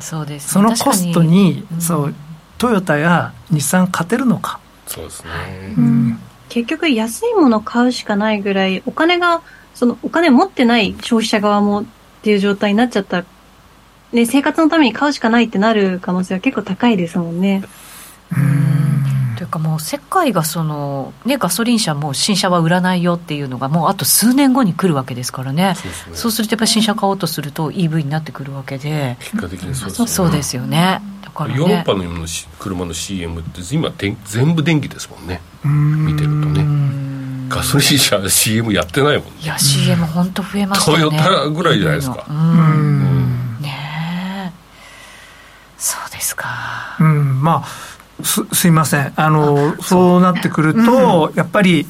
[0.00, 2.14] そうです、ね、そのコストに、そう
[2.58, 4.60] トヨタや日産勝てるのか。
[4.86, 5.30] そうですね。
[5.78, 9.42] うん、結局安いもの買うしかないぐらいお金が
[9.74, 11.84] そのお金持ってない消費者側もっ
[12.22, 13.24] ていう状態になっちゃった
[14.12, 17.64] ね、生活のために買うしかないってなる可能性は結構高いですもんね。
[18.36, 18.81] うん
[19.42, 25.74] というかもう世界がその、ね、ガソリン車も新車は売らないよっていうのがもうあと数年後に来るわけですからね。
[25.74, 29.16] そう、ね,、するとやっぱり新車買おうとすると EV になってくるわけで。
[29.18, 30.06] 結果的にそうですね。
[30.06, 31.02] そうですよね。
[31.24, 32.04] だから、ね、ヨーロッパの
[32.60, 33.92] 車の CM って今
[34.26, 35.40] 全部電気ですもんね。
[35.64, 36.64] 見てるとね。
[37.48, 39.32] ガソリン車 CM やってないもんね。
[39.42, 40.98] いや CM 本当増えましたね。
[40.98, 42.24] トヨタぐらいじゃないですか。
[42.30, 43.02] うん。
[45.82, 46.96] そうですか。
[47.00, 47.68] うん、まあ、
[48.22, 49.12] す、すいません。
[49.16, 51.86] あの、そうなってくると、うん、やっぱり、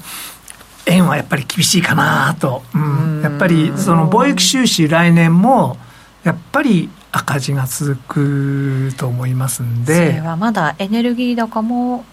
[0.86, 2.62] 円はやっぱり厳しいかなと。
[2.74, 3.20] うん。
[3.22, 5.76] やっぱり、その貿易収支来年も、
[6.24, 9.94] やっぱり赤字が続くと思いますんで。
[9.94, 12.04] それはまだエネルギー高も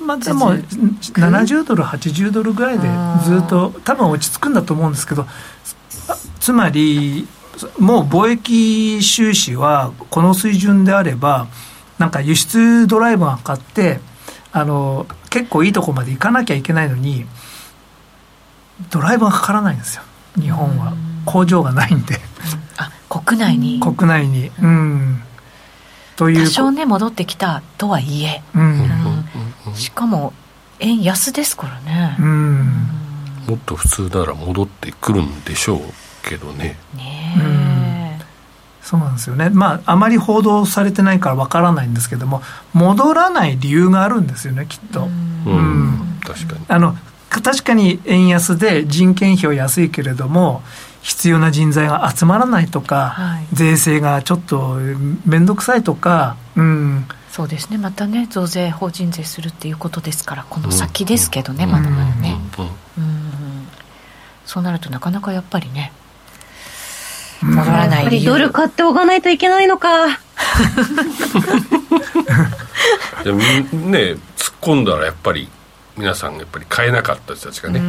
[0.00, 2.88] まあ、でも70ドル80ドルぐらいで
[3.24, 5.26] ずっと多分落ち着くんだと思うんですけど
[6.38, 7.26] つまり
[7.78, 11.48] もう貿易収支はこの水準であれば、
[11.98, 14.00] なんか輸出ドライブがかかって、
[14.52, 17.26] あの結構いいとこまで行かなきゃいけないのに、
[18.90, 20.02] ドライブがかからないんですよ、
[20.36, 20.94] 日本は。
[21.26, 22.20] 工場がないんで。
[22.76, 23.80] あ国内に？
[23.80, 24.50] 国内に。
[24.62, 25.22] うん。
[26.16, 26.44] という。
[26.44, 28.42] 多少ね、戻ってきたとはいえ。
[28.54, 29.24] うん。
[29.66, 30.32] うん、しかも、
[30.80, 32.16] 円安ですからね。
[32.18, 32.88] うん。
[33.46, 35.80] もっと普通なら戻ってくるんでしょう
[36.22, 36.78] けどね。
[36.94, 37.34] ね
[38.88, 42.40] そうなんですよね、まあ、あまり報道されてないからわからないんですけども、
[42.72, 45.02] 戻らない理由があるんですよね、きっと。
[45.02, 46.64] うん、確かに。
[46.68, 46.96] あの
[47.28, 50.62] 確かに円安で人件費は安いけれども、
[51.02, 54.78] 必要な人材が集まらないとか、はい、税制がちょっと
[55.26, 62.38] 面倒くさいとか、うん、そうですね、またね、増税、法人税するっていうことですから、この先ですけどね、うん、まだまだね、
[62.96, 63.68] うん、
[64.46, 65.92] そうなるとなかなかやっぱりね、
[67.42, 69.88] 戻らないやっぱりドル買っておかないといけないのか。
[73.24, 75.48] でもね突っ込んだらやっぱり
[75.96, 77.80] 皆さんやっぱり買えなかった人たちがね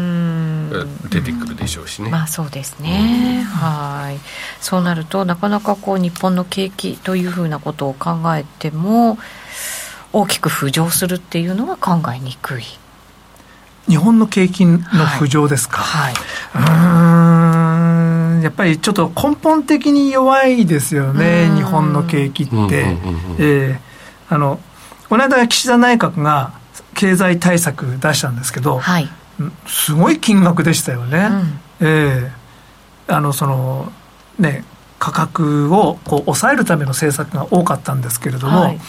[1.10, 2.10] 出てくるでしょうしね。
[2.10, 3.46] まあそうですね。
[3.48, 4.20] はい。
[4.62, 9.20] そうなるとなかなかこう日本の景気というふうなことを考えても
[10.12, 12.64] 大きく浮上するっていうのは考えにくい
[13.90, 16.14] 日本の景気の浮上ですか、はい、
[16.54, 18.42] はい、うん。
[18.44, 22.98] やっぱりちょっと根本的に弱いですよね、日本の景気って。
[23.40, 23.80] え
[24.30, 24.60] あの
[25.10, 26.54] この間、岸田内閣が
[26.94, 29.10] 経済対策出したんですけど、はい、
[29.66, 31.30] すごい金額でしたよね。
[31.82, 33.92] うん、えー、あのその
[34.38, 34.64] ね
[35.00, 38.80] 価格をこう抑えるための政策が多かったんですけれども、はい、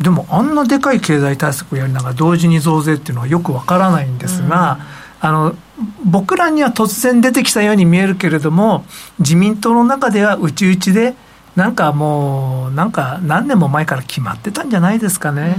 [0.00, 4.78] でもあんなでかい経済対策をやりながら同時に増税っていうのはよくわからないんですが、
[5.22, 5.56] うん、あの
[6.04, 8.84] 僕らには突然出てきたように見えるけれども
[9.18, 11.14] 自民党の中では内々で
[11.56, 15.56] なんかもうなんか何年も前から決まってたんじゃないですかね、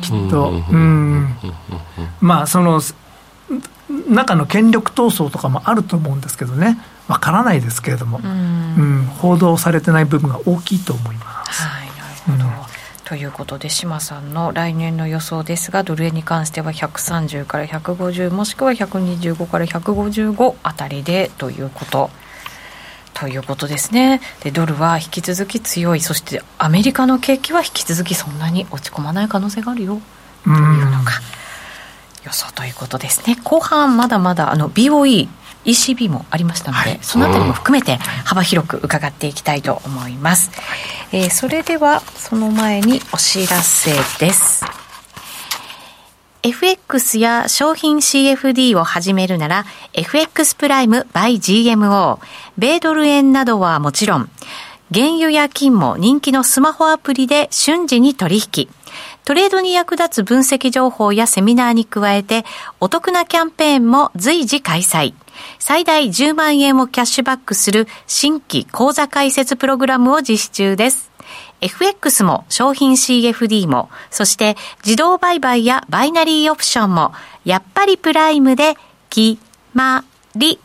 [0.00, 0.52] きっと。
[0.70, 1.34] うん。
[2.20, 2.80] まあその
[4.08, 6.78] 中の権力闘争とかもあると思うんですけどね。
[7.08, 11.62] わからないですけれども、うん、報道されてない部分が大きいと思います。
[11.62, 11.79] はい
[13.10, 22.10] ということで島さんの来年の予想ですがドル円に関しては130から150もしくは125から155あたりでということ。
[23.12, 24.20] ということですね。
[24.44, 26.00] でドルは引き続き強い。
[26.00, 30.00] そしてアメリカの景気は引き続きそんなに落ち込まない可能性があるよ。
[30.44, 31.10] というのが
[32.24, 33.36] 予想ということですね。
[33.42, 35.28] 後半まだまだあの BOE
[35.64, 40.50] ECB もありましたので、はい、そのあたりも含めて幅広く伺っていきたいと思います、
[41.12, 43.92] えー、それではその前にお知らせ
[44.24, 44.64] です。
[46.42, 52.18] FX や商品 CFD を始めるなら FX プライム by GMO
[52.56, 54.30] 米ドル円などはもちろん
[54.92, 58.68] 原油や金も人気のスマホアプリで瞬時に取引
[59.24, 62.44] トレードに役立つ分析情報やセミナーに加えて、
[62.80, 65.14] お得なキャンペーンも随時開催。
[65.58, 71.10] 最大10万円をキャッシュバックする新規講座開設プログラムを実施中です。
[71.60, 77.12] FX も商品 CFD も、そして自動売買やバイナリーオプションも、
[77.44, 78.76] やっぱりプライムで
[79.10, 79.40] 決
[79.74, 80.04] ま
[80.34, 80.58] り。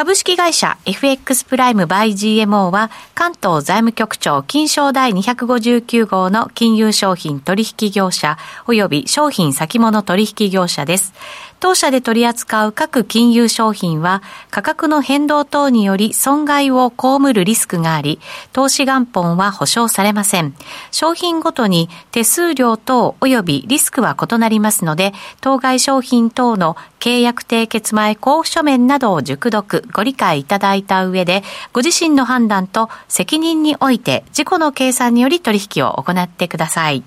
[0.00, 11.12] 株式会社 FX プライムバイ GMO は関東財務局長金賞第259号の金融商品取引業者及び商品先物取引業者です。
[11.60, 18.18] 当社で取り扱う各金融商品は価格の変動等により損害を被るリスクがあり、
[18.54, 20.54] 投資元本は保証されません。
[20.90, 31.42] 商品ごとに手数料等及びリスクは異なりますので、当該商品等の契約締結前交付書面などを熟読、ご理解いただいた上で、
[31.74, 37.04] ご自身の判断と責任において自己の計算により取引を行ってください。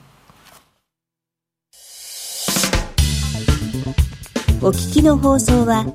[4.65, 5.85] お聞きの放送は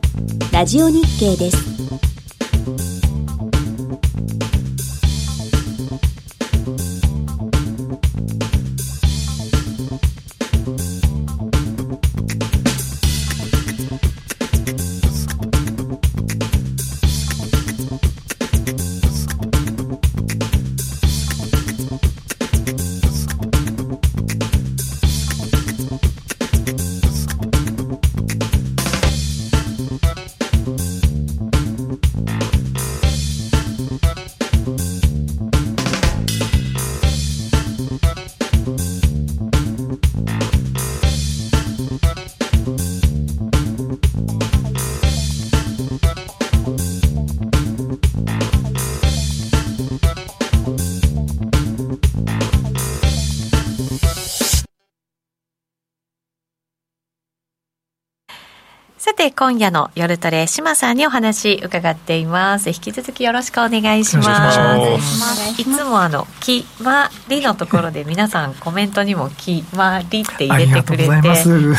[0.53, 2.18] ラジオ日経です。
[59.31, 62.71] て今夜の夜トレ島さんにお話伺っています。
[62.71, 64.53] 引き続きよろしくお願いしま
[65.55, 65.61] す。
[65.61, 71.75] いつもあの「決まり」のところで皆さんコメントにも「決まり」って入れてくれてそう。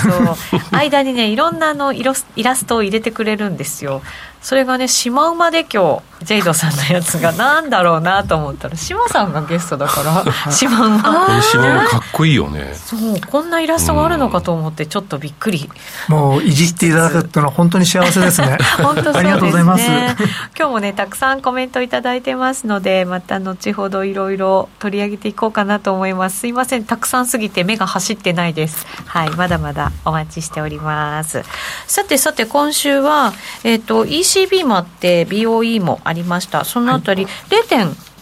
[0.72, 4.02] 間にねいろんなのイラストを入れてくれるんですよ
[4.42, 11.26] それがねシマウマで今日ジェイドさんのやつが なんだろうなと思ったらシマさんがゲストだから シマウマ。
[11.28, 12.74] これシマウマかっこいいよね。
[12.74, 15.70] そうこんなイラストがあるのかと思ってちょっとびっくり。
[16.08, 18.58] もういじっていただくっていうのは本当に幸せですね。
[18.82, 19.20] 本当そうですね。
[19.20, 19.84] ありがとうございます。
[20.58, 26.40] 今日もねたくさんコメント頂いてますのでまた後ほどいろいろ取り上げていこうかなと思います。
[26.40, 26.84] すいません。
[26.84, 28.86] たくさんすぎて目が走ってないです。
[29.06, 31.44] はいまだまだお待ちしております。
[31.88, 33.34] さてさて今週は
[33.64, 36.64] えっ、ー、と EC ECB もあって BOE もありました。
[36.66, 37.34] そのあたり、はい、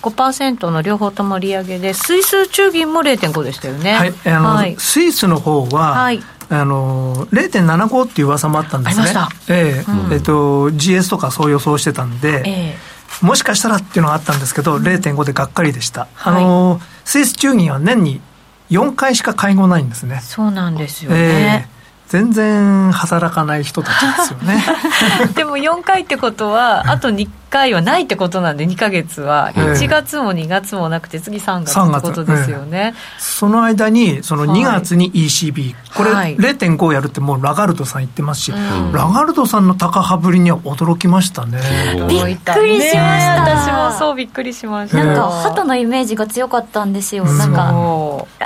[0.02, 4.14] 0.5%の両方とも利上げでスイス中銀も0.5でしたよね、はい。
[4.26, 6.22] あの、はい、スイスの方は、はい。
[6.50, 9.06] あの0.75っていう噂もあったんですね。
[9.50, 9.92] ええ。
[9.92, 16.08] うん、えっと GS とかそう予想してたんで、えー、もしかしたらっていうのがあったんですけど、0.5でがっかりでした。
[16.14, 18.22] はい、あのスイス中銀は年に
[18.70, 20.22] 4回しか会合ないんですね。
[20.24, 21.68] そうなんですよね。
[21.68, 21.77] えー
[22.08, 24.64] 全然働かない人たちですよね。
[25.36, 29.52] でも4回ってことはあと2回はないってことなんで2か月は。
[29.54, 38.54] 1月も2月もなくて次3月ってことですよね、その間にその2月に ECB、これ0.5やるってもうラガルドさん言ってますし、
[38.94, 41.60] ラガルドさんの高羽振りには驚きましたね。
[42.08, 45.04] びっくりしました、私もそうびっくりしました。
[45.04, 47.26] なんか鳩のイメージが強かったんですよ。
[47.26, 47.74] なんか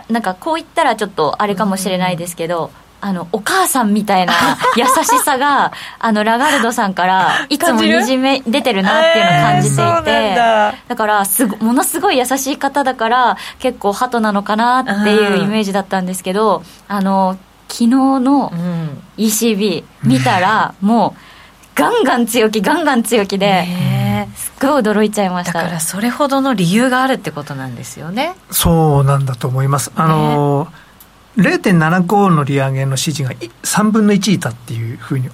[0.10, 4.34] なんかこう言ったらちょっとあれかもしれないですけど、あの、お母さんみたいな
[4.78, 10.74] 優しさが、あの、ラガルドさんからいつもにじめ出てるなっていうのを感じていて、えー、だ。
[10.88, 17.38] だからすご、ものすごい優しい方だから、結構ハトなのかなっていうイメージだったんですけど、あの、
[17.68, 18.52] 昨日の
[19.18, 21.22] ECB 見たら、もう、
[21.74, 23.66] ガンガン強気、ガンガン強気で、
[24.36, 25.60] すっごい驚いちゃいました。
[25.60, 28.36] だからそれほどの理由があるってことなんですよね。
[28.52, 29.92] そうなんだと思います。
[29.96, 30.82] あの、ね
[31.38, 33.32] 0.75の利上げの指示が
[33.64, 35.30] 3分の1いたっていうふうに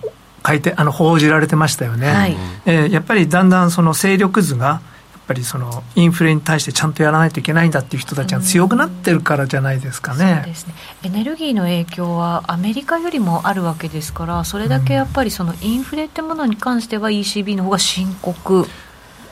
[0.46, 4.82] 書いてあの報じられてましたよね、はい、えー、やっぱりだんだんその勢力図がや
[5.20, 10.36] っぱりそのインフレに対してちゃんとやらないといけないんだっていう人たちが強くなってるからじゃないですかね。
[10.36, 10.74] そうですね。
[11.04, 18.68] エネルギーの影響はアメリカよりもあるわけですからそれだけやっぱりそのインフレってものに関しては ECB の方が深刻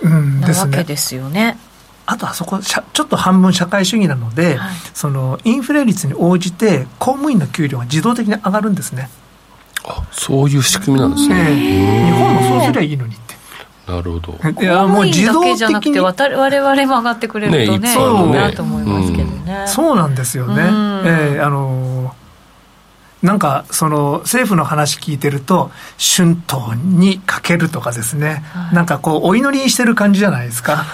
[0.04, 1.58] なわけですよね。
[1.70, 1.75] うん
[2.08, 9.10] あとあそこちょっと半分社会主義なので、はい、そのインフレ率に応じて公務員の給料が自動的に上がるんですね。
[9.88, 13.36] あそういう仕組みなんですね、日本もそうすりゃいいのにって。
[13.88, 14.62] なるほど。
[14.62, 16.00] いやもう自動的に。
[16.00, 22.25] 我々も上がってくれるとねねそうなと思いますけどね、うん、そうなんですよね、えー、あのー
[23.26, 30.86] なんかその政府の話聞いてると春闘にかけるとかですね、はい、なんかこうお祈りしてる感じじゃないですか。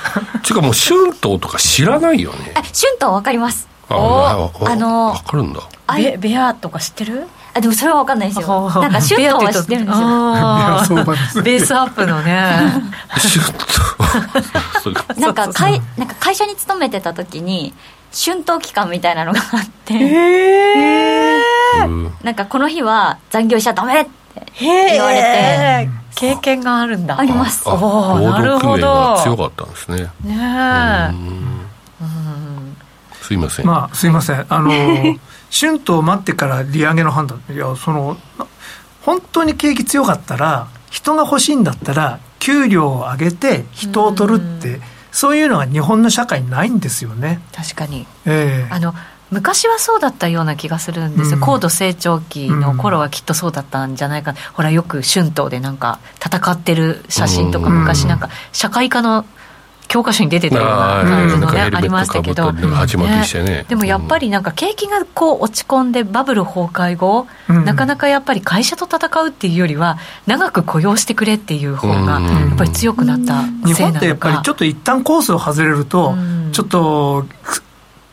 [0.42, 2.54] ちゅうかもう春闘とか知らないよね。
[2.56, 3.68] 春闘わかります。
[3.90, 5.60] ああの分かるんだ。
[5.94, 7.28] ベベアとか知ってる？
[7.54, 8.48] あでもそれは分かんないですよ。
[8.48, 11.44] なんか春闘は知ってるんですよ。
[11.44, 12.34] ベースアップのね。
[13.12, 15.20] 春闘。
[15.20, 17.74] なんか会なんか会社に勤めてた時に。
[18.14, 21.51] 春闘期間みたいなのがあってへえ
[22.24, 24.12] なんかこの日は残業しちゃダメって
[24.60, 25.22] 言われ
[25.88, 26.02] て。
[26.16, 27.20] 経験があるんだ。
[27.20, 27.68] あります。
[27.68, 29.18] おなるほど。
[29.24, 30.12] 強かったんですね。
[30.24, 30.38] ね
[31.10, 31.32] え。
[33.24, 33.66] すいません。
[33.66, 34.46] まあすいません。
[34.50, 34.70] あの
[35.52, 37.42] 春闘を待ってから利上げの判断。
[37.50, 38.18] いやその
[39.04, 47.42] 本当に景気強かったら人が欲しいんだったら給料を上げて人を取るってそういうのが日本の社会にないんですよね。
[47.56, 48.94] 確かに、えー、あの
[49.32, 59.26] 昔はそうだったような気がするんですよ、うん、高度成長期の頃はきっとそうだったんじゃないか、うん、ほらよく春闘でなんか戦ってる写真とか昔なんか社会科の
[59.92, 76.16] 教科書に出てたような感じのね、ありましたけど、ね、でもやっぱりなんか景気がこう落ち込んでバブル崩壊後、うん、なかなかやっぱり会社と戦うっていうよりは長く雇用してくれっていう方がやっぱり強くなった日本ってやっぱりちょっと一旦コースを外れると、
[76.54, 77.26] ちょっと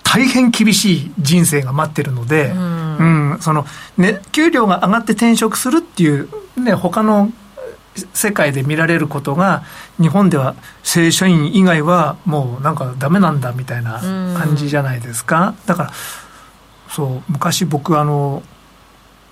[0.09, 3.66] 大変厳しい人生が待ってるので、うん、うん、その
[3.98, 7.30] ね、給料が上がって転職するっていう、ね、他の
[8.14, 9.64] 世界で見られることが
[10.00, 14.00] 日本では正社員以外はもうなんかダメなんだみたいな
[14.38, 15.92] 感じじゃないですか、だから
[16.88, 18.42] そう昔僕あの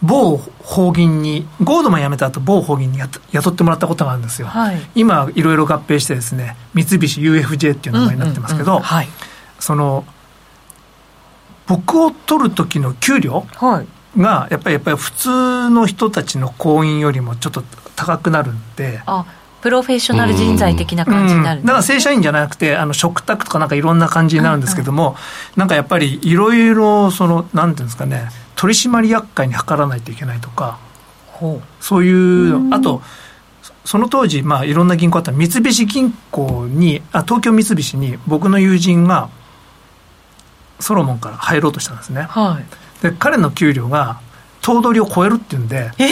[0.02, 8.82] 某法銀にゴードマン辞めた後某法銀に雇ってもらったことがあるんですよ、はい、今いろいろ合併してですね三菱 UFJ っていう名前になってますけど、
[9.58, 10.04] その
[11.66, 13.86] 僕を取る時の給料、はい。
[14.20, 17.62] がやっぱりやっぱり普通の人たちの行員よりもちょっと
[17.94, 19.02] 高くなるんで。
[19.06, 19.26] あ
[19.62, 25.16] プロフェッショナル人材的な感じになる、うん、だから正社員じゃなくてあの食卓とかなんかいろんな感じになるんですけども、
[25.56, 30.78] なんかやっぱりいろいろそのなんていうんですかね取締役会に諮らないといけないとか
[31.80, 33.02] そういうあと
[33.84, 39.30] その当時、まあ、いろんな銀行あった三菱銀行にあ東京三菱に僕の友人が
[40.80, 44.20] ソロモンから入ろうとしたんですね、はい、で彼の給料が
[44.60, 45.92] 頭取を超えるっていうんで。
[45.98, 46.10] えー、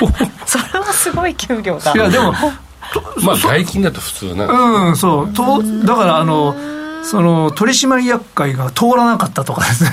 [0.46, 1.92] それはすごい給料だ。
[1.92, 2.32] いやでも
[3.22, 4.46] まあ外金だと普通な。
[4.46, 5.32] うんそう。
[5.32, 6.54] とだからあの
[7.02, 9.90] その取締役会が通らなかったとかですね。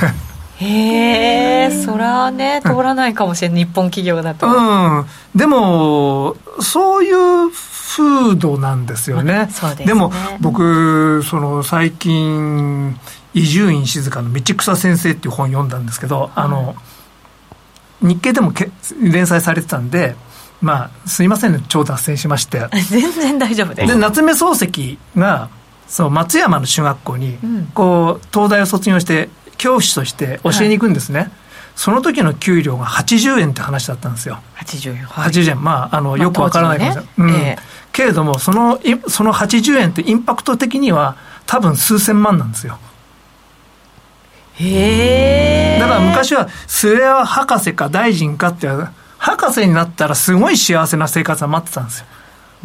[0.55, 4.47] へえそらね通らないかもしれない、日本企業だと。
[4.47, 5.05] うん。
[5.35, 9.85] でもそういう風土なんですよね、 でね。
[9.85, 12.97] でも僕その最近
[13.33, 16.75] 伊集院静の道草先生っていう本読んだんですけど、はい、あの
[18.01, 18.69] 日経でもけ
[19.01, 20.15] 連載されてたんで
[20.61, 25.49] まあすいませんね超脱線しまして全然大丈夫ですで夏目漱石が
[25.87, 27.37] そう松山の中学校に、
[27.75, 31.31] こう東大を卒業して教師として教えに行くんですね、はい、
[31.75, 34.39] その時の給料が80円って話だったんですよ。
[34.55, 35.03] 80円。
[35.03, 35.63] はい、80円。
[35.63, 37.13] まあ、あの、よくわからないかもしれない。
[37.17, 37.61] うんえー、
[37.91, 41.15] けれども、その、その80円ってインパクト的には
[41.45, 42.79] 多分数千万なんですよ。
[44.55, 45.79] へえ。
[45.79, 48.67] だから昔は、末は博士か大臣かって、
[49.17, 52.05] 博士になったらすごい幸せな生活が待ってたんですよ。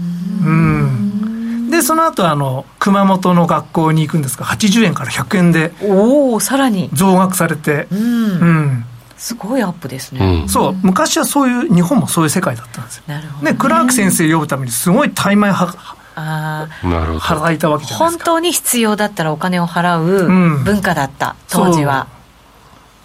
[0.01, 0.03] う
[0.51, 1.71] ん。
[1.71, 5.73] で、その後、あの、熊本の学校に行くんですが、80円から100円で。
[5.83, 6.91] おおさらに。
[6.93, 7.87] 増額されて。
[7.91, 8.01] うん。
[8.01, 8.85] うん
[9.19, 20.29] すごいアップですね、うん、そう昔はそういう日本もそういう世界だったんですよなるほど、ね、クラーク先生呼ぶためにすごい怠慢はあ払いたわけじゃないですか本当に必要だったらお金を払う
[20.65, 22.09] 文化だった、うん、当時は。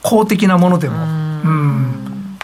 [0.01, 0.97] 公的なものでも。
[0.97, 2.38] うん。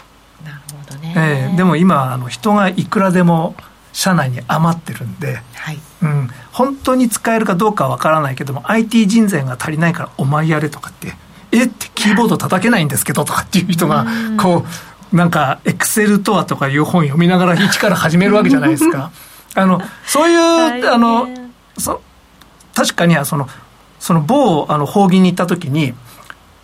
[0.44, 3.54] なるほどね、えー、でも今あの人がいくらでも
[3.92, 5.78] 社内に余ってるんで、はい。
[6.02, 11.14] うん、本当に使えるかどうかわからないけども IT 人材が足りないからお前やれとかって
[11.52, 11.64] え？
[11.64, 14.06] ってキーボード叩けないんですけどとかっていう人が
[14.40, 14.64] こ
[15.12, 19.10] うなんかエクセルとはとかいう本読みながら一から始めるわけじゃないですか
[19.54, 21.28] あのそういうあの
[21.78, 22.00] そ
[22.74, 23.48] 確かにはその
[23.98, 25.94] その某あの法義に行った時に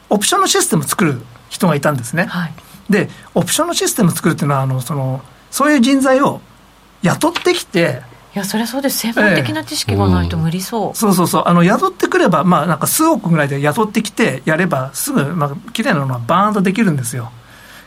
[0.09, 2.53] オプションのシステム作る人がいたんですね、はい、
[2.91, 5.21] でオプションのシステム作るっていうのはあのその
[5.51, 6.41] そういう人材を
[7.03, 8.03] 雇ってきて
[8.35, 8.99] いやそりゃそうです。
[8.99, 10.95] 専門的な知識がないと無理そう、え。
[10.95, 11.43] そうそうそう。
[11.47, 17.33] あの雇ってくればまあなんか数億ぐらいで雇ってきてやればすぐまあ綺麗なのはバーンとできるんですよ。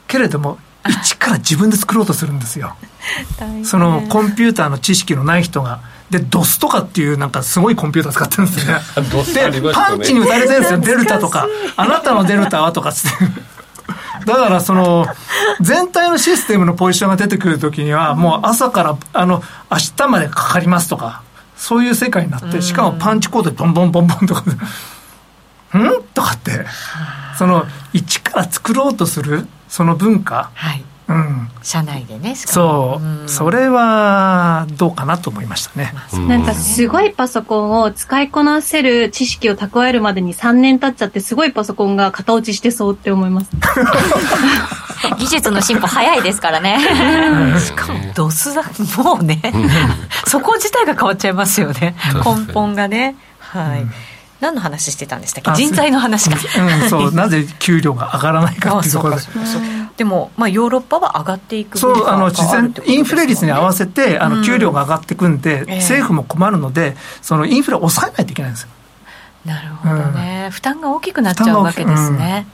[0.07, 0.57] けれども
[0.87, 2.75] 一から自分で作ろうとするんですよ。
[3.63, 9.51] そのコンピューターの知識のない人がで DOS とかっていうなんかすごいコンピューター使ってるんですよね。
[9.61, 10.79] でパンチに打たれてるんですよ。
[10.79, 11.47] デルタとか。
[11.75, 13.17] あなたのデルタはとかつって。
[14.25, 15.07] だからその
[15.61, 21.21] 全体のシステムのポジションが出てくるときにはもう朝からあの明日までかかりますとか
[21.55, 24.43] そういう世界になってしかもパンチコードでボンボンボンボンとか。
[25.77, 26.03] ん？
[26.13, 26.65] とかって。
[27.37, 30.83] その一から作ろうとするその文化、はい。
[31.07, 35.91] うん、社内でねそう、うん、それはどうかなと思いましたね、
[36.27, 43.49] なんかすごいパソコンを使いこなせる知識を蓄えるまでに3年経っちゃってすごいパソコンが型落ちしてそうって思います。
[45.17, 46.77] 技術の進歩早いですからね。
[47.59, 48.63] しかもドスだ。
[49.01, 49.41] もうね。
[50.27, 51.95] そこ自体が変わっちゃいますよね。
[52.13, 53.15] 根本がね。
[53.39, 53.91] はい、うん
[54.39, 55.63] 何の話してたんでしたっけ？
[55.63, 59.21] 人材の話か、うん、そう なぜ給料が上がらないかっていうところで
[59.97, 68.69] でも、まあ、ヨーロッパは上がっていくそうあの自然インフレ率に合わせてあの給料が上がっていくんで、うん、政府も困るのでそのインフレを抑えないといけないんですよ。
[69.45, 72.45] なるほどね、うん、負担が大きくなっちゃうわけですね。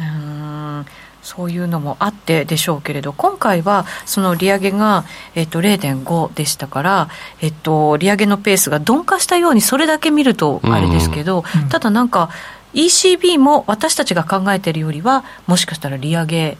[0.00, 0.86] うん
[1.24, 5.04] そういうのもあってでしょうけれど今回はその利上げが、
[5.34, 7.08] えっと、0.5でしたから、
[7.40, 12.30] えっと、利上げのペースが鈍化したようにそれだけ見るとあれですけど、うんうん、ただなんか
[12.74, 16.58] ECB も私たちが考えているよりはもしかしたら利上げ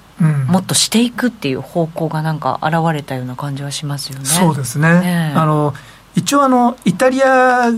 [0.49, 4.25] もっとしていくっていう方向がなんか現れたような感じはしますよね。
[4.25, 5.75] そうですね、ね、あの
[6.15, 7.71] 一応あのイタリア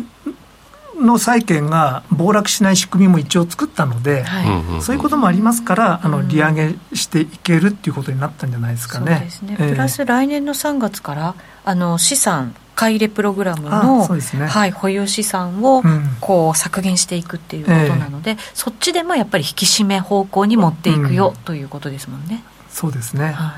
[1.01, 9.15] の債券が暴落しない仕組みも一応作ったので、はい、そういうこともありますからあの利上げしていけるっていうことになったんじゃないですかね。
[9.15, 11.35] そうですね、えー、プラス来年の3月から
[11.65, 15.83] あの資産買い入れプログラムの、ね、はい、保有資産を
[16.21, 22.45] こう削減していくっていうことなので、えー、そっちでもやっぱり引き締め方向に持っていくよ、ということですもんね。
[22.69, 23.55] そうですね、は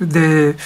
[0.00, 0.56] い、で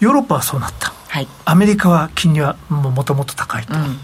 [0.00, 3.74] ヨーロッパはそうなった、はい、アメリカは金利はもともと高いと。
[3.74, 3.98] うん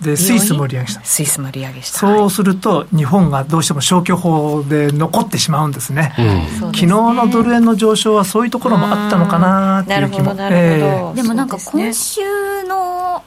[0.00, 1.04] でスイスも利上げした。
[1.04, 1.98] スイスも利上げした。
[1.98, 6.14] そうすると日本がどうしても消去法で残ってしまうんですね、
[6.62, 10.34] うん、昨日のドル円の上昇はそういうところもあったのかなっていう気も。
[10.34, 12.20] なるほど、えー、でもなんか今週
[12.64, 13.24] の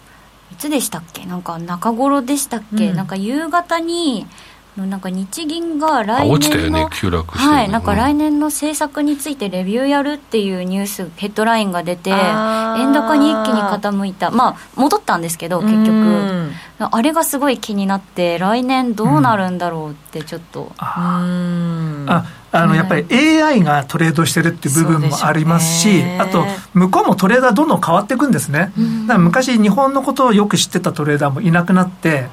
[0.52, 1.26] いつでしたっけ？
[1.26, 4.28] なんか中頃でしたっけ、うん、なんか夕方に
[4.88, 6.88] なんか日銀が来年の、ね、
[7.30, 16.52] はい、なんか来年の政策についてレビューやるっていうニュースヘッドラインが出て円高に一気に傾いたまあ戻ったんですけど結局。
[16.80, 28.72] あれがすごい気になって来年どうなるんだろうってちょっと、うん、ああのやっぱり AI がトレードしてるっていう部分もありますし、あと向こうもトレーダーどんどん変わっていくんですね、
[29.08, 32.28] だから昔日本のことをよく知ってたトレーダーもいなくなって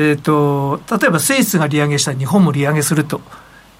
[0.00, 3.20] えーと、例えばスイスが利上げしたら日本も利上げすると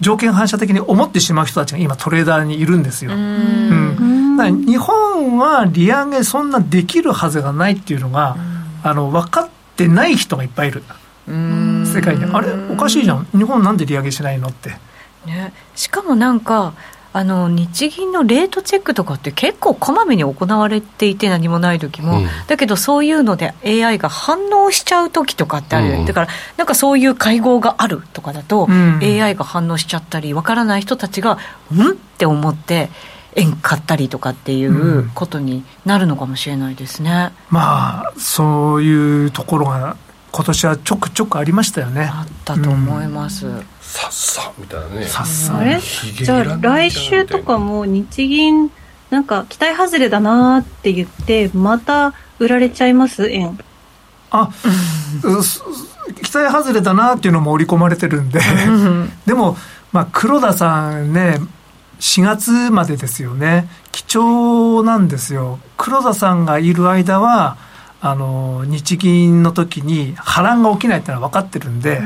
[0.00, 3.12] 条件反射的に思ってしまう人たちが今トレーダーにいるんですよ。
[3.12, 8.36] うん、だから日本は利上げそんなできるはずがないっていうのが、
[8.82, 10.82] あの分かってない人がいっぱいいる。
[11.28, 12.24] 世界に。
[12.24, 12.48] あれ？
[12.72, 13.26] おかしいじゃん。
[13.32, 14.70] 日本なんで利上げしないのって。
[15.26, 16.74] ね、しかもなんか
[17.18, 31.38] ああの日銀のレートチェックとかって結構こまめに行われていて何もない時も、うん、だけどそういうので AI が反応しちゃう時とかってある、うん、だからなんかそういう会合があるとかだと、うん、AI が反応しちゃったりわからない人たちが
[31.72, 32.88] うんって思って
[33.34, 39.96] 円買ったりとかっていうことになるのかもしれないですね、まあそういうところが
[40.32, 42.02] 今年はちょくちょくありましたよね。
[42.12, 43.46] あったと思います、
[43.88, 45.06] さっさみたいなね。
[45.06, 45.58] さっさ。
[45.58, 45.80] あれ？
[45.80, 48.70] じゃあ来週とかも日銀
[49.10, 53.28] なんか期待外れだなって言ってまた売られちゃいます？
[53.30, 53.58] 円。
[54.30, 54.50] あ、
[56.22, 58.40] 期待外れだなっていうのも織り込まれてるんで。
[59.24, 59.56] でも、
[59.90, 61.40] まあ、黒田さんね
[61.98, 63.68] 4月までですよね。
[63.90, 65.58] 貴重なんですよ。
[65.78, 67.56] 黒田さんがいる間は
[68.02, 72.02] あの日銀の時に波乱が起きないっていうのは分かってるんで、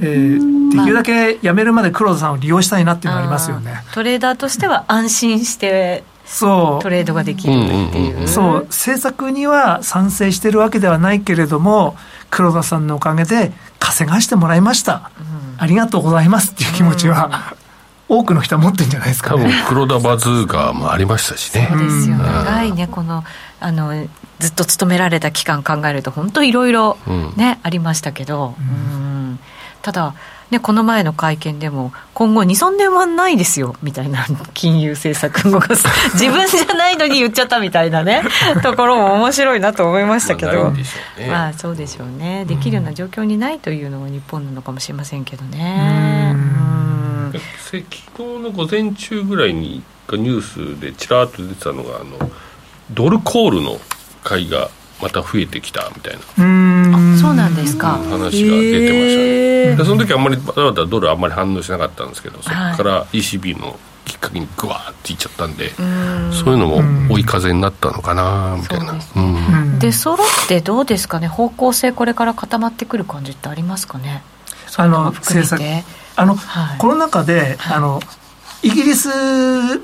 [0.00, 3.84] えー、できるだけ辞めるまで黒田さんを利用したいなっていうのがありますよね。
[3.92, 6.82] トレーダーとしては安心してそう。
[6.82, 8.28] トレードができるっていう。
[8.28, 8.64] そう。
[8.64, 11.96] 政策には賛成してるわけではないけれども
[12.30, 17.54] 黒田さんのおかげで稼がしてもらいました、うん、ありがとうございますっていう気持ちは、
[18.08, 21.68] 多くの人は持ってるんじゃないですか、ね、多分黒田バズーカーもありましたしね。
[21.70, 23.24] そうですよ、長いねこの
[23.60, 23.92] あの
[24.40, 26.98] ずっと勤められた期間考えると本当いろいろ
[27.36, 29.38] ね、ありましたけど、うん
[29.84, 30.14] ただ
[30.50, 38.22] ね、この前の会見でも、今後2、3年はないですよみたいな金融政策動かす、 自分じゃないのに言っちゃったみたいなね、
[38.62, 40.72] ところも面白いなと思いましたけど、
[41.28, 46.34] まあ、そうでしょうね、できるような状況にないというのが日本なのかもしれませんけどね。
[47.32, 47.82] 昨日
[48.40, 49.82] の午前中ぐらいに
[50.12, 52.30] ニュースでちらっと出てたのがあの
[52.92, 53.80] ドルコールの
[54.22, 54.70] 買いが
[55.02, 56.44] また増えてきたみたいな
[57.24, 59.20] そうなんですか、話が出てました
[59.70, 59.76] ね。
[59.76, 65.84] でその時あんまりまだまだドルあんまり反応しなかったんですけどそこから ECB のきっかけにグワーっていっちゃったんでそう
[66.50, 66.82] いうのも
[67.14, 68.98] 追い風になったのかなみたいな。
[69.78, 71.26] で揃ってどうですかね？
[71.26, 74.22] 方向性これから固まってくる感じってありますかね？
[74.76, 75.62] あの政策
[76.16, 78.00] あの、はい、この中で、はい、あの
[78.62, 79.08] イギリス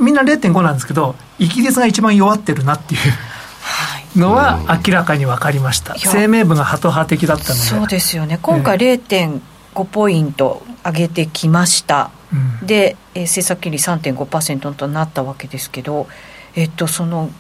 [0.00, 3.00] みんな0.5なんですけどイギリスが一番弱ってるなっていう
[4.16, 7.60] のは明らかに分かりました、声明文がハト派的だったので。
[7.60, 8.38] そうですよね。
[8.42, 16.08] 今回0.5ポイント上げてきました、うん、で、えー、政策金利3.5%となったわけですけど
[16.56, 17.30] えっとその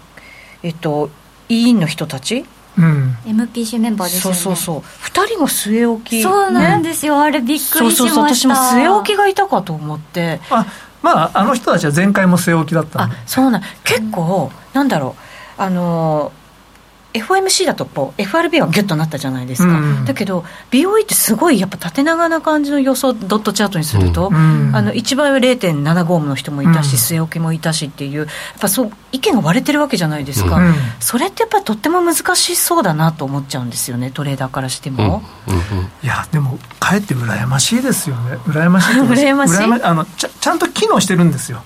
[0.62, 1.10] えっと
[1.48, 2.44] 委員の人たち？
[2.78, 4.36] うん、MPC メンバーですよね。
[4.38, 4.80] そうそうそう。
[4.80, 7.96] 2人が据え置きそうなんですよ、ね、あれびっくりしました。
[7.96, 10.40] そうそう私も据え置きがいたかと思って。
[10.50, 10.64] あ
[11.02, 13.62] まああの人たちは前回も据え置きだったあそうなん。
[13.84, 15.22] 結構、うん、なんだろう
[15.60, 16.32] あの
[17.12, 28.26] FOMC だとこう FRB はギュッとなったじゃないですか、うん、だけど BOE ってすごいやっぱ縦長な感じの予想ドットチャートにすると、うん、あの一番上0.75の人もいたし、据え置きもいたしっていうやっ
[28.60, 35.22] ぱそう意見が割れてるわけじゃないですか、うん、それってやっぱりとっても難しそうだなと思っちゃうんですよねトレーダーからしても、
[36.04, 38.36] いやでもかえって羨ましいですよね。
[38.46, 39.82] 羨ましい 羨ましい？
[39.82, 41.64] あのちゃんと機能してるんですよ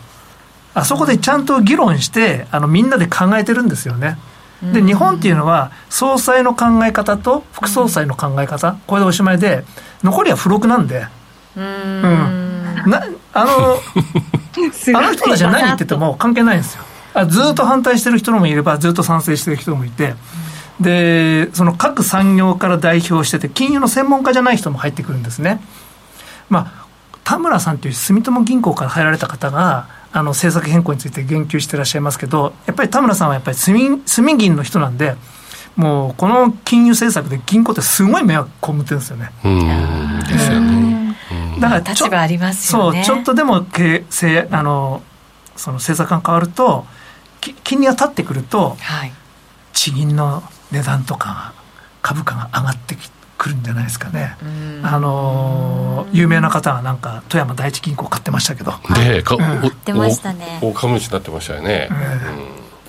[0.75, 4.18] あそこでちゃんと議論してあのみんなで考えてるんですよね、
[4.72, 9.64] で日本っていうのは総裁の考え方と副総裁の考え方、これでおしまいで
[10.03, 11.07] 残りは付録なんで。
[11.57, 11.62] うん、
[12.87, 13.79] なあの
[14.99, 16.83] あの人たちは何言ってても関係ないんですよ。
[17.14, 20.14] あずっと反対してる人もいればずっと賛成してる人もいて。
[20.81, 25.61] でその各産業から代表してて金融の専門家じゃない人も入ってくるんですね。
[26.51, 26.85] まあ
[27.22, 29.87] 田村さんという住友銀行から入られた方が
[30.17, 35.17] あの政策変更について言及してらっしゃいますけど、やっぱり田村さんはやっぱり住住銀の人なんで、
[35.75, 39.33] もうこの金融政策で銀行ってすごい迷惑被ってるんですよね。
[40.29, 41.17] ですよね。
[41.61, 43.03] だから立場ありますよね。
[43.03, 45.03] そう、ちょっとでも経せあの
[45.57, 46.87] その政策が変わると、
[47.65, 49.12] 金利が立ってくると、はい、
[49.73, 51.55] 地銀の値段とか
[52.03, 54.37] 株価が上がってきくるんじゃないですかね。
[54.82, 58.72] あの有名な方はなんか富山第一銀行買ってましたけど。
[58.95, 60.59] で、か、買ってましたね。
[60.62, 61.89] 大株主になってましたよね。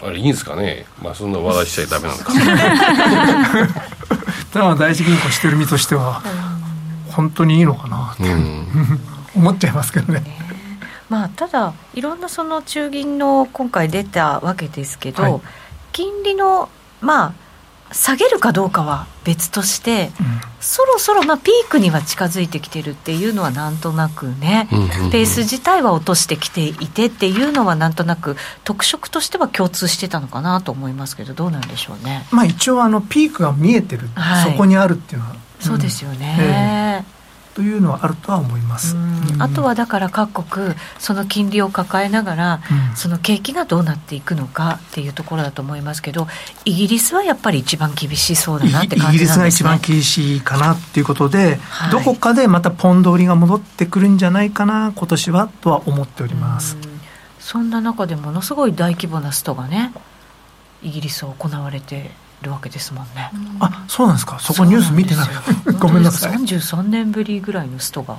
[0.03, 0.85] あれいいんですかね。
[1.01, 2.33] まあそんな話題しちゃダメなのか。
[4.53, 6.21] 富山第一銀行してる身としては
[7.11, 8.23] 本当にいいのかなって、
[9.35, 10.23] 思っちゃいますけどね。
[11.09, 15.41] まあ、ただ、いろんなその中銀の今回出たわけですけど、はい、
[15.91, 16.69] 金利の、
[16.99, 17.33] まあ、
[17.95, 20.25] 下げるかどうかは別として、うん、
[20.59, 24.67] そろそろまあピークには近づいてきてるっていうのはなんとなくね、
[25.11, 28.35] ペース自体は落としてきていてっていうのはなんとなく
[28.65, 32.27] 特色としては共通してたのかなと思いますけどどうなんでしょうね。
[32.31, 37.03] まあ一応あのピークが見えてる、はい、そこにあるっていうのは、そうですよね。
[37.05, 37.15] えー
[37.55, 38.97] というのはあるとは思います、
[39.39, 46.27] あとはだから各国その金利を抱えながら、うん、その景気がどうなっていくのかっていうところだと思いますけど
[46.65, 56.75] イギリスはやっぱり一番厳しそうだなって感じね、イギリスが一番厳しいかなっていうことで、はい、どこかでまたポンド売りが戻ってくるんじゃないかな今年はとは思っております、
[57.39, 59.93] そんな中でものすごい大規模なストがね
[60.83, 64.37] イギリスを行われてるわけですもんね、うん、あそうなんですか？
[64.39, 65.29] そこニュース見てない
[65.79, 66.31] ごめんなさい。
[66.33, 68.17] 33年ぶりぐらいのストが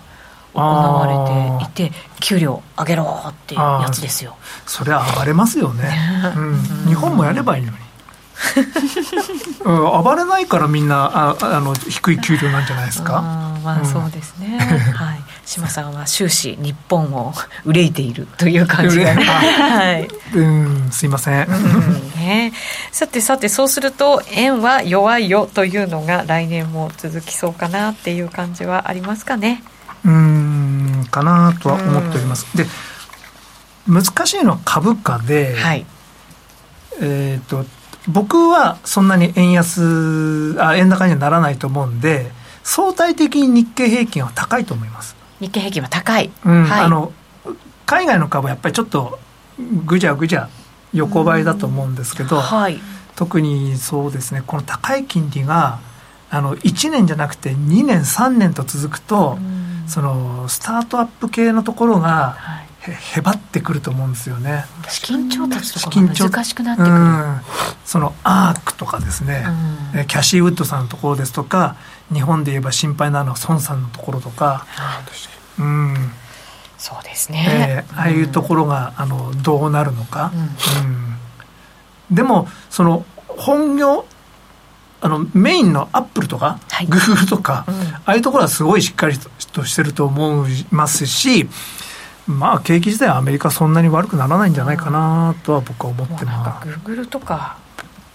[0.54, 4.36] 行われていて給料上げろっていうやつですよ。
[4.66, 7.78] それは暴れますよね、うん、日本もやればいいのに。
[9.64, 13.22] うん、暴れないからみんなああの低い給料なんじゃないですか？
[13.64, 14.58] まあそうですね、
[14.94, 17.32] はい島さんは終始日本を
[17.64, 22.52] 憂いているという感じが、 ね、はい、うんすいません、うんね、
[22.90, 29.62] さてさてそうすると円は弱いよというのが来年も続きそうかなっていう感じはありますかね？
[30.04, 32.46] うんかなとは思っております。
[32.56, 32.66] で
[33.88, 35.86] 難しいのは株価で、はい、
[37.00, 37.64] えっ、ー、と
[38.08, 42.30] 僕はそんなに円安あ円高にはならないと思うんで
[42.62, 46.64] 相対的に日経平均は高いと思います日経平均は高い、うん。
[46.64, 47.12] はい、あの
[47.86, 49.18] 海外の株はやっぱりちょっと
[49.84, 50.48] ぐじゃぐじゃ
[50.92, 52.80] 横ばいだと思うんですけど、はい、
[53.14, 55.80] 特にそうですねこの高い金利が
[56.30, 59.38] あの1年じゃなくて2年3年と続くと
[59.86, 62.36] そのスタートアップ系のところが
[62.80, 64.64] へへばってくると思うんですよね。
[64.88, 67.40] 資金調達とかが難しくなってくる、うん、
[67.84, 69.44] そのアークとかですね、
[69.96, 71.76] うん、キャシーウッドさんのところですとか
[72.12, 74.66] 日本で言えば心配なのは孫さんのところとか、
[75.58, 75.94] うん、
[76.78, 80.32] そうですね、えー、ああいうところが、あのどうなるのか、
[80.80, 82.14] うん。
[82.14, 84.06] でもその本業
[85.00, 89.16] あのメインのアップルとか、はい、グーグルとか、うん、ああいうところはすごいしっかり
[89.52, 91.48] としてると思いますし
[92.26, 96.66] まあ景気自体はアメリカそんなに悪くならないんじゃないかなとは僕は思ってます。
[96.66, 97.58] グーグルとか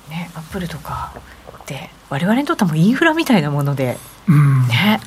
[0.09, 1.13] ねアップルとか
[1.61, 3.97] って我々にとってもインフラみたいなもので、
[4.27, 4.99] うん、ね、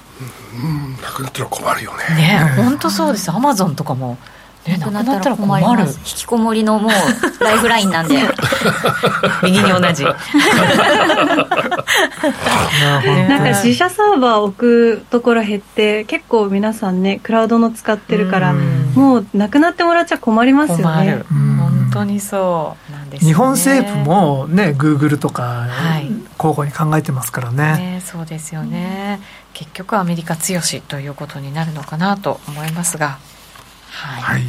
[0.62, 2.14] うん、なくなったら困るよね。
[2.16, 3.30] ね本当そうです。
[3.30, 4.16] アマゾンとかも。
[4.66, 5.84] ね、なくなったら困る。
[5.84, 6.92] 引きこもりのもう
[7.44, 8.16] ライフラインなんで。
[9.44, 10.04] 右に同じ。
[10.04, 10.14] なん
[13.40, 18.54] か自社サーバー置くところ減って結構皆さんねクラウドの使ってるから
[18.94, 21.22] もうなくなってもらっちゃ困りますよね。
[21.28, 22.83] 本当にそう
[23.20, 25.66] ね、日本政府もねグーグルとか
[26.38, 27.76] 交互に考えてますからね。
[27.96, 29.20] ね、そうですよね、
[29.52, 33.18] 結局アメリカ強しということになるのかなと思いますが。
[33.90, 34.42] はい、はい、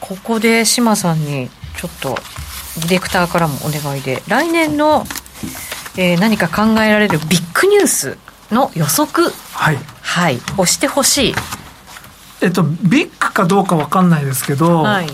[0.00, 2.18] ここで志さんにちょっと
[2.80, 5.04] ディレクターからもお願いで来年の、
[5.96, 8.18] えー、何か考えられるビッグニュース
[8.50, 11.34] の予測はい、はい、押してほしい。
[12.40, 15.08] えっとビッグかどうか分かんないですけど、はい、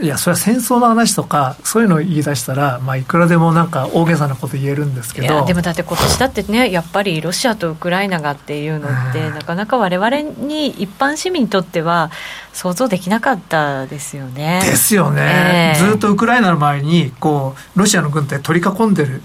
[0.00, 5.46] いやそれは戦争の話とかそういうのを言い出したら、まあ、いくらでもなんか大げさなこと言えるんですけど。
[5.46, 12.10] でもだって今年だってねやっぱりロシアとウクライナがっていうのって、なかなか我々に一般市民にとっては
[12.52, 14.60] 想像できなかったですよね。
[14.64, 19.22] ですよね、えー、ずっとウクライナの周りにこうロシアの軍隊取り囲んでる、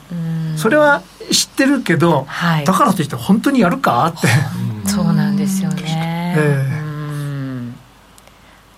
[0.56, 1.02] それは
[1.32, 4.06] 知ってるけど、はい、だからといって本当にやるか？
[4.08, 4.28] って。
[4.90, 6.34] そうなんですよね。
[6.38, 7.72] えー、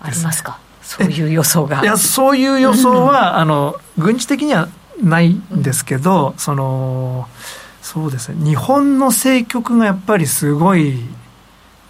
[0.00, 0.58] ありますか？
[0.96, 1.82] そういう予想が。
[1.82, 4.68] いやそういう予想は、 あの軍事的には
[5.02, 7.28] ないんですけど、その
[7.82, 8.44] そうですね。
[8.44, 11.00] 日本の政局がやっぱりすごい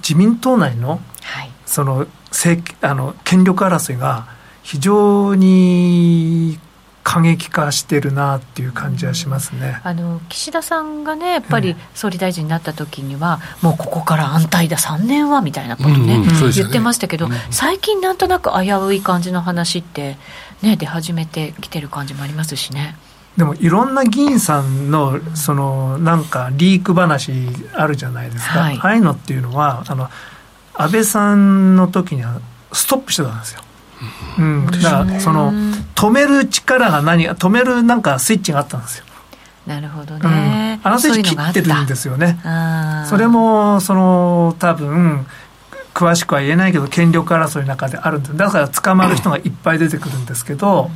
[0.01, 4.27] 自民党内の、はい、その政あの権力争いが
[4.63, 6.59] 非常に
[7.05, 20.17] 過激化してるなっていう感じはしますね、あの岸田さんがねやっぱり総理大臣になった時には、もうここから安泰だ3年はみたいなことねうんうん、言ってましたけど、うん、最近なんとなく危うい感じの話って
[20.63, 22.97] ね出始めてきてる感じもありますしね。
[23.37, 27.33] でもいろんな議員さんのそのなんかリーク話
[27.75, 30.09] あるじゃないですか、はい、ああいうのっていうのはあの
[30.73, 32.41] 安倍さんの時には
[32.73, 33.64] ストップしてたんですよ
[34.39, 35.53] うん、だからその
[35.95, 39.05] 止める力が何止めるなんかスイッチがあったんですよ。
[39.67, 42.39] なるほどね、うん、あのスイッチ切ってるんですよね。
[43.09, 45.27] それもその多分
[45.95, 50.91] 詳しくは言えないけど権力争いの中であるんでだから捕まる人がいっぱい出てくるんですけど、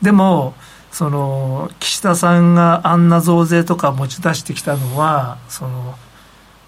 [0.00, 0.54] うん、でも
[0.92, 5.96] その岸田さんがあんな増税とか持ち出してきたのはその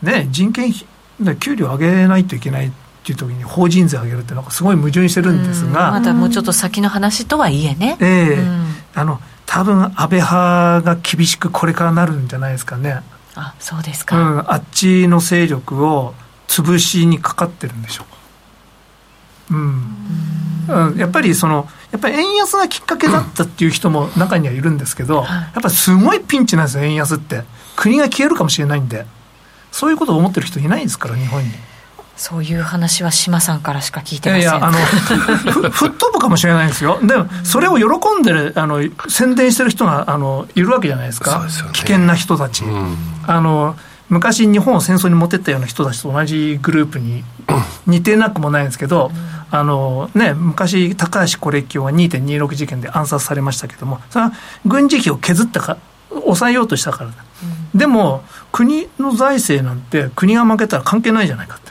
[0.03, 2.73] ね人件費給料上げないといけない
[3.13, 8.37] っていう時に法人税上げるってなんかすごい矛盾してるんですが、まだもうちょっと先の話とはいえね、ええ。
[8.37, 13.01] ー、あの多分安倍派が厳しくこれからなるんじゃないですかね。
[13.35, 16.15] あそうですか、うん、あっちの勢力を
[16.49, 18.13] 潰しにかかってるんでしょう。
[18.13, 18.19] か
[19.51, 27.45] うん、うん、やっぱりそのやっぱり円安がきっかけだったっていう人も中にはいるんですけど、やっぱりすごいピンチなんですよ円安って。
[27.77, 29.07] 国が消えるかもしれないんで。
[29.71, 31.51] そういうことを思ってる人いないですから日本に。
[32.19, 34.43] そういう話は島さんからしか聞いてません。
[34.43, 34.79] いやあの
[35.71, 36.99] 吹っ飛ぶかもしれないですよ。
[37.01, 37.85] でもそれを喜
[38.21, 43.77] んでるあの宣伝してる人があのいるわけじゃないですか、ね、危険な人たち、うん、あの
[44.09, 47.23] 昔日本を戦争に持ってったような人たちと同じグループに
[47.87, 49.13] 似てなくもないんですけど、
[49.51, 54.33] あのね、昔高橋是清は2.26事件で暗殺されましたけどもそれは
[54.67, 55.77] 軍事費を削ったか
[56.11, 57.17] 抑えようとしたからだ、
[57.73, 61.68] うん、でも国の財政なんて国が負けたら関係ないじゃないかって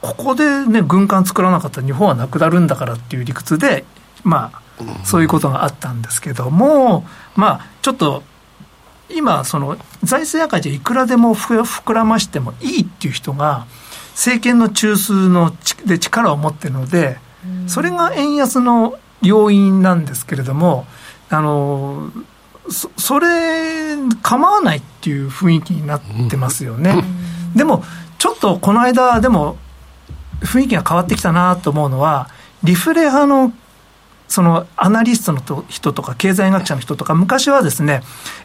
[0.00, 3.84] ここでね軍艦作らなかったら日本はなくなるんだからっていう理屈で
[4.24, 4.60] まあ
[5.04, 7.04] そういうことがあったんですけども
[7.36, 8.22] まあちょっと
[9.10, 13.66] 今その財政赤字いくらでも膨らましてもいいっていう人が
[14.12, 15.52] 政権の中枢の
[15.84, 17.18] で力を持ってるので
[17.66, 20.86] それが円安の要因なんですけれども
[21.28, 22.10] あの
[22.68, 27.02] そそれ構わないっていう雰囲気になってますよね。
[27.54, 27.82] でも
[28.18, 29.56] ちょっとこの間でも
[30.40, 32.28] 雰囲気が変わってきたなと思うのは
[32.62, 33.52] リフレ派の
[34.30, 38.02] そのアナリストの人とか経済学者の人とか昔はですね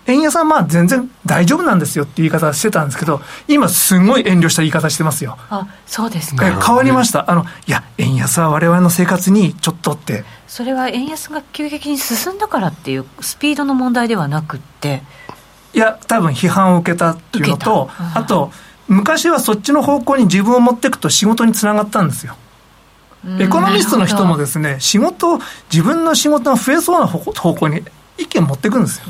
[0.08, 5.38] 円安はまあ全然大丈夫なんですよっていう言い方してたんですけど今すごい遠慮した言い方してますよ。
[5.52, 6.60] あそうですか。
[6.60, 7.30] 変わりました。
[7.30, 10.26] あのいや円安は我々の生活にちょっとって。
[10.48, 15.04] それは円安が急激に進んだからっていうスピードの問題ではなくって。
[15.76, 18.52] いや多分批判を受けたっていうのとあと
[18.88, 22.36] 昔はそっちの方向に自分を持っていくと仕事につながったんですよ
[23.40, 25.40] エコノミストの人もですね、仕事、
[25.72, 27.82] 自分の仕事が増えそうな方向に
[28.20, 29.06] 意見持っていくんですよ。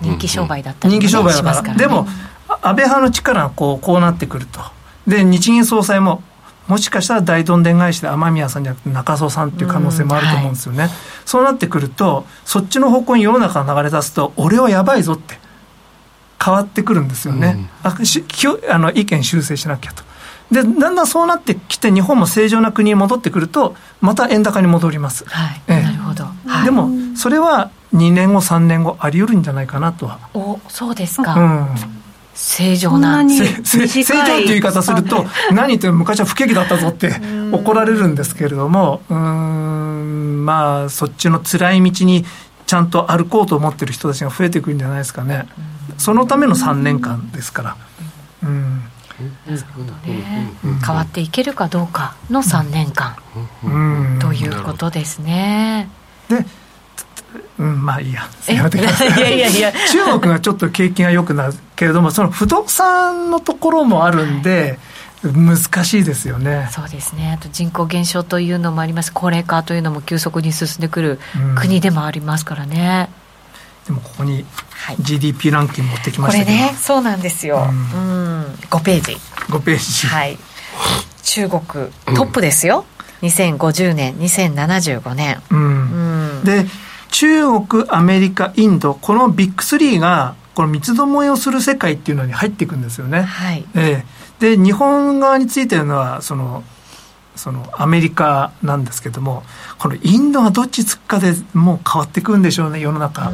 [0.00, 1.74] 人気商売だったり、人気商売だから。
[1.74, 2.06] でも、
[2.48, 4.60] 安倍派の力がこうこうなってくると。
[5.06, 6.22] で、日銀総裁も、
[6.68, 10.82] もしかしたら大どんでん返しで雨宮さんじゃなくて中曽さんっていう可能性もあると思うんですよね。
[10.84, 10.90] はい、
[11.24, 15.40] そうなってくると、そっちの方向に世の中が流れ出すと、俺はやばいぞって。
[16.42, 18.24] 変わってくるんですよね、うん、あし
[18.70, 20.02] あの意見修正しなきゃと。
[20.50, 25.62] でだんだんそうなってきて日本も正常な国に戻ってくるとまた円高に戻ります、はい。
[25.68, 30.18] ええ、なるほど、はい、でもそれは2年後3年後あり得るんじゃないかなとは。
[30.34, 31.66] おそうですか、うん。
[32.34, 33.44] 正常な正
[34.02, 37.12] 常っていう言い方すると何言っても昔は不景気だったぞって
[37.52, 42.24] 怒られるんですけれどもうんまあそっちの辛い道に
[42.70, 45.48] ちゃんと歩こうと思ってる人たちが増えてくるんじゃないですかね
[45.98, 47.76] そのための3年間ですから
[48.44, 48.84] うん
[49.20, 49.58] ね、
[50.86, 53.16] 変わっていけるかどうかの3年間、
[54.18, 55.90] ということですね。
[56.30, 56.42] で
[57.58, 58.22] うん、まあいいや。
[58.48, 59.08] やめてください。
[59.08, 59.72] いやいやいや。
[59.92, 64.78] 中国がちょっと景気が良くなるけれども、その不動産のところもあるんで、
[65.22, 66.68] 難しいですよね。
[66.72, 67.32] そうですね。
[67.32, 69.12] あと人口減少というのもあります。
[69.12, 71.18] 高齢化というのも急速に進んでくる
[71.56, 73.10] 国でもありますからね。
[73.86, 74.44] でもここに
[75.00, 79.12] GDP ランキング持ってきましたけど、これねそうなんですよ、うん、うん、5ページ。
[79.48, 80.06] 5ページ。
[80.06, 80.38] はい。
[81.22, 82.84] 中国トップですよ、
[83.22, 86.66] うん、2050年2075年、うん、うん、で
[87.10, 93.64] 中国アメリカインドこのビッグ3がこの三つどもえをする世界っていうのに入っていくんですよね、はい。
[93.74, 94.04] えー、
[94.40, 96.64] で日本側についてるのはその
[97.36, 99.44] そのアメリカなんですけども
[99.78, 103.30] このインドがどっちつくかでもう変わってくるんでしょうね世の中。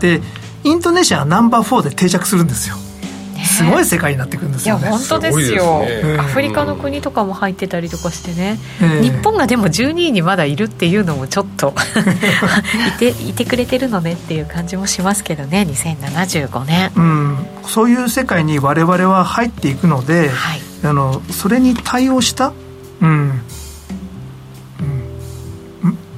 [0.00, 0.20] で
[0.62, 2.76] インドネシアはナンバー4で定着するんですよ
[3.44, 11.74] すごい世界になってくるんですよ、ね、いや本当ですよ、ね、アフリカの国とかも入ってたりとかしてね、えー、日本がでも12位にまだいるっていうのもちょっと
[12.96, 22.52] いていてくれてるのねっていう感じもしますけどね2075年、うん、そういう世界に我々は入っていくので、はい、あのそれに対応した
[23.00, 23.40] うん、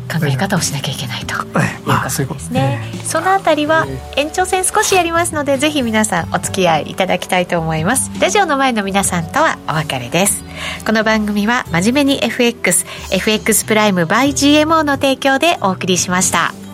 [0.08, 2.80] 考え方をしなきゃいけないということですね。
[3.04, 3.86] そのあたりは
[4.16, 8.10] 延長戦少しやりますのでぜひ皆さんお付き合いいただきたいと思います。
[8.20, 10.42] ラジオの前の皆さんとはお別れです。
[10.84, 16.67] この番組は真面目に FX、FX プライム by GMO の提供でお送りしました。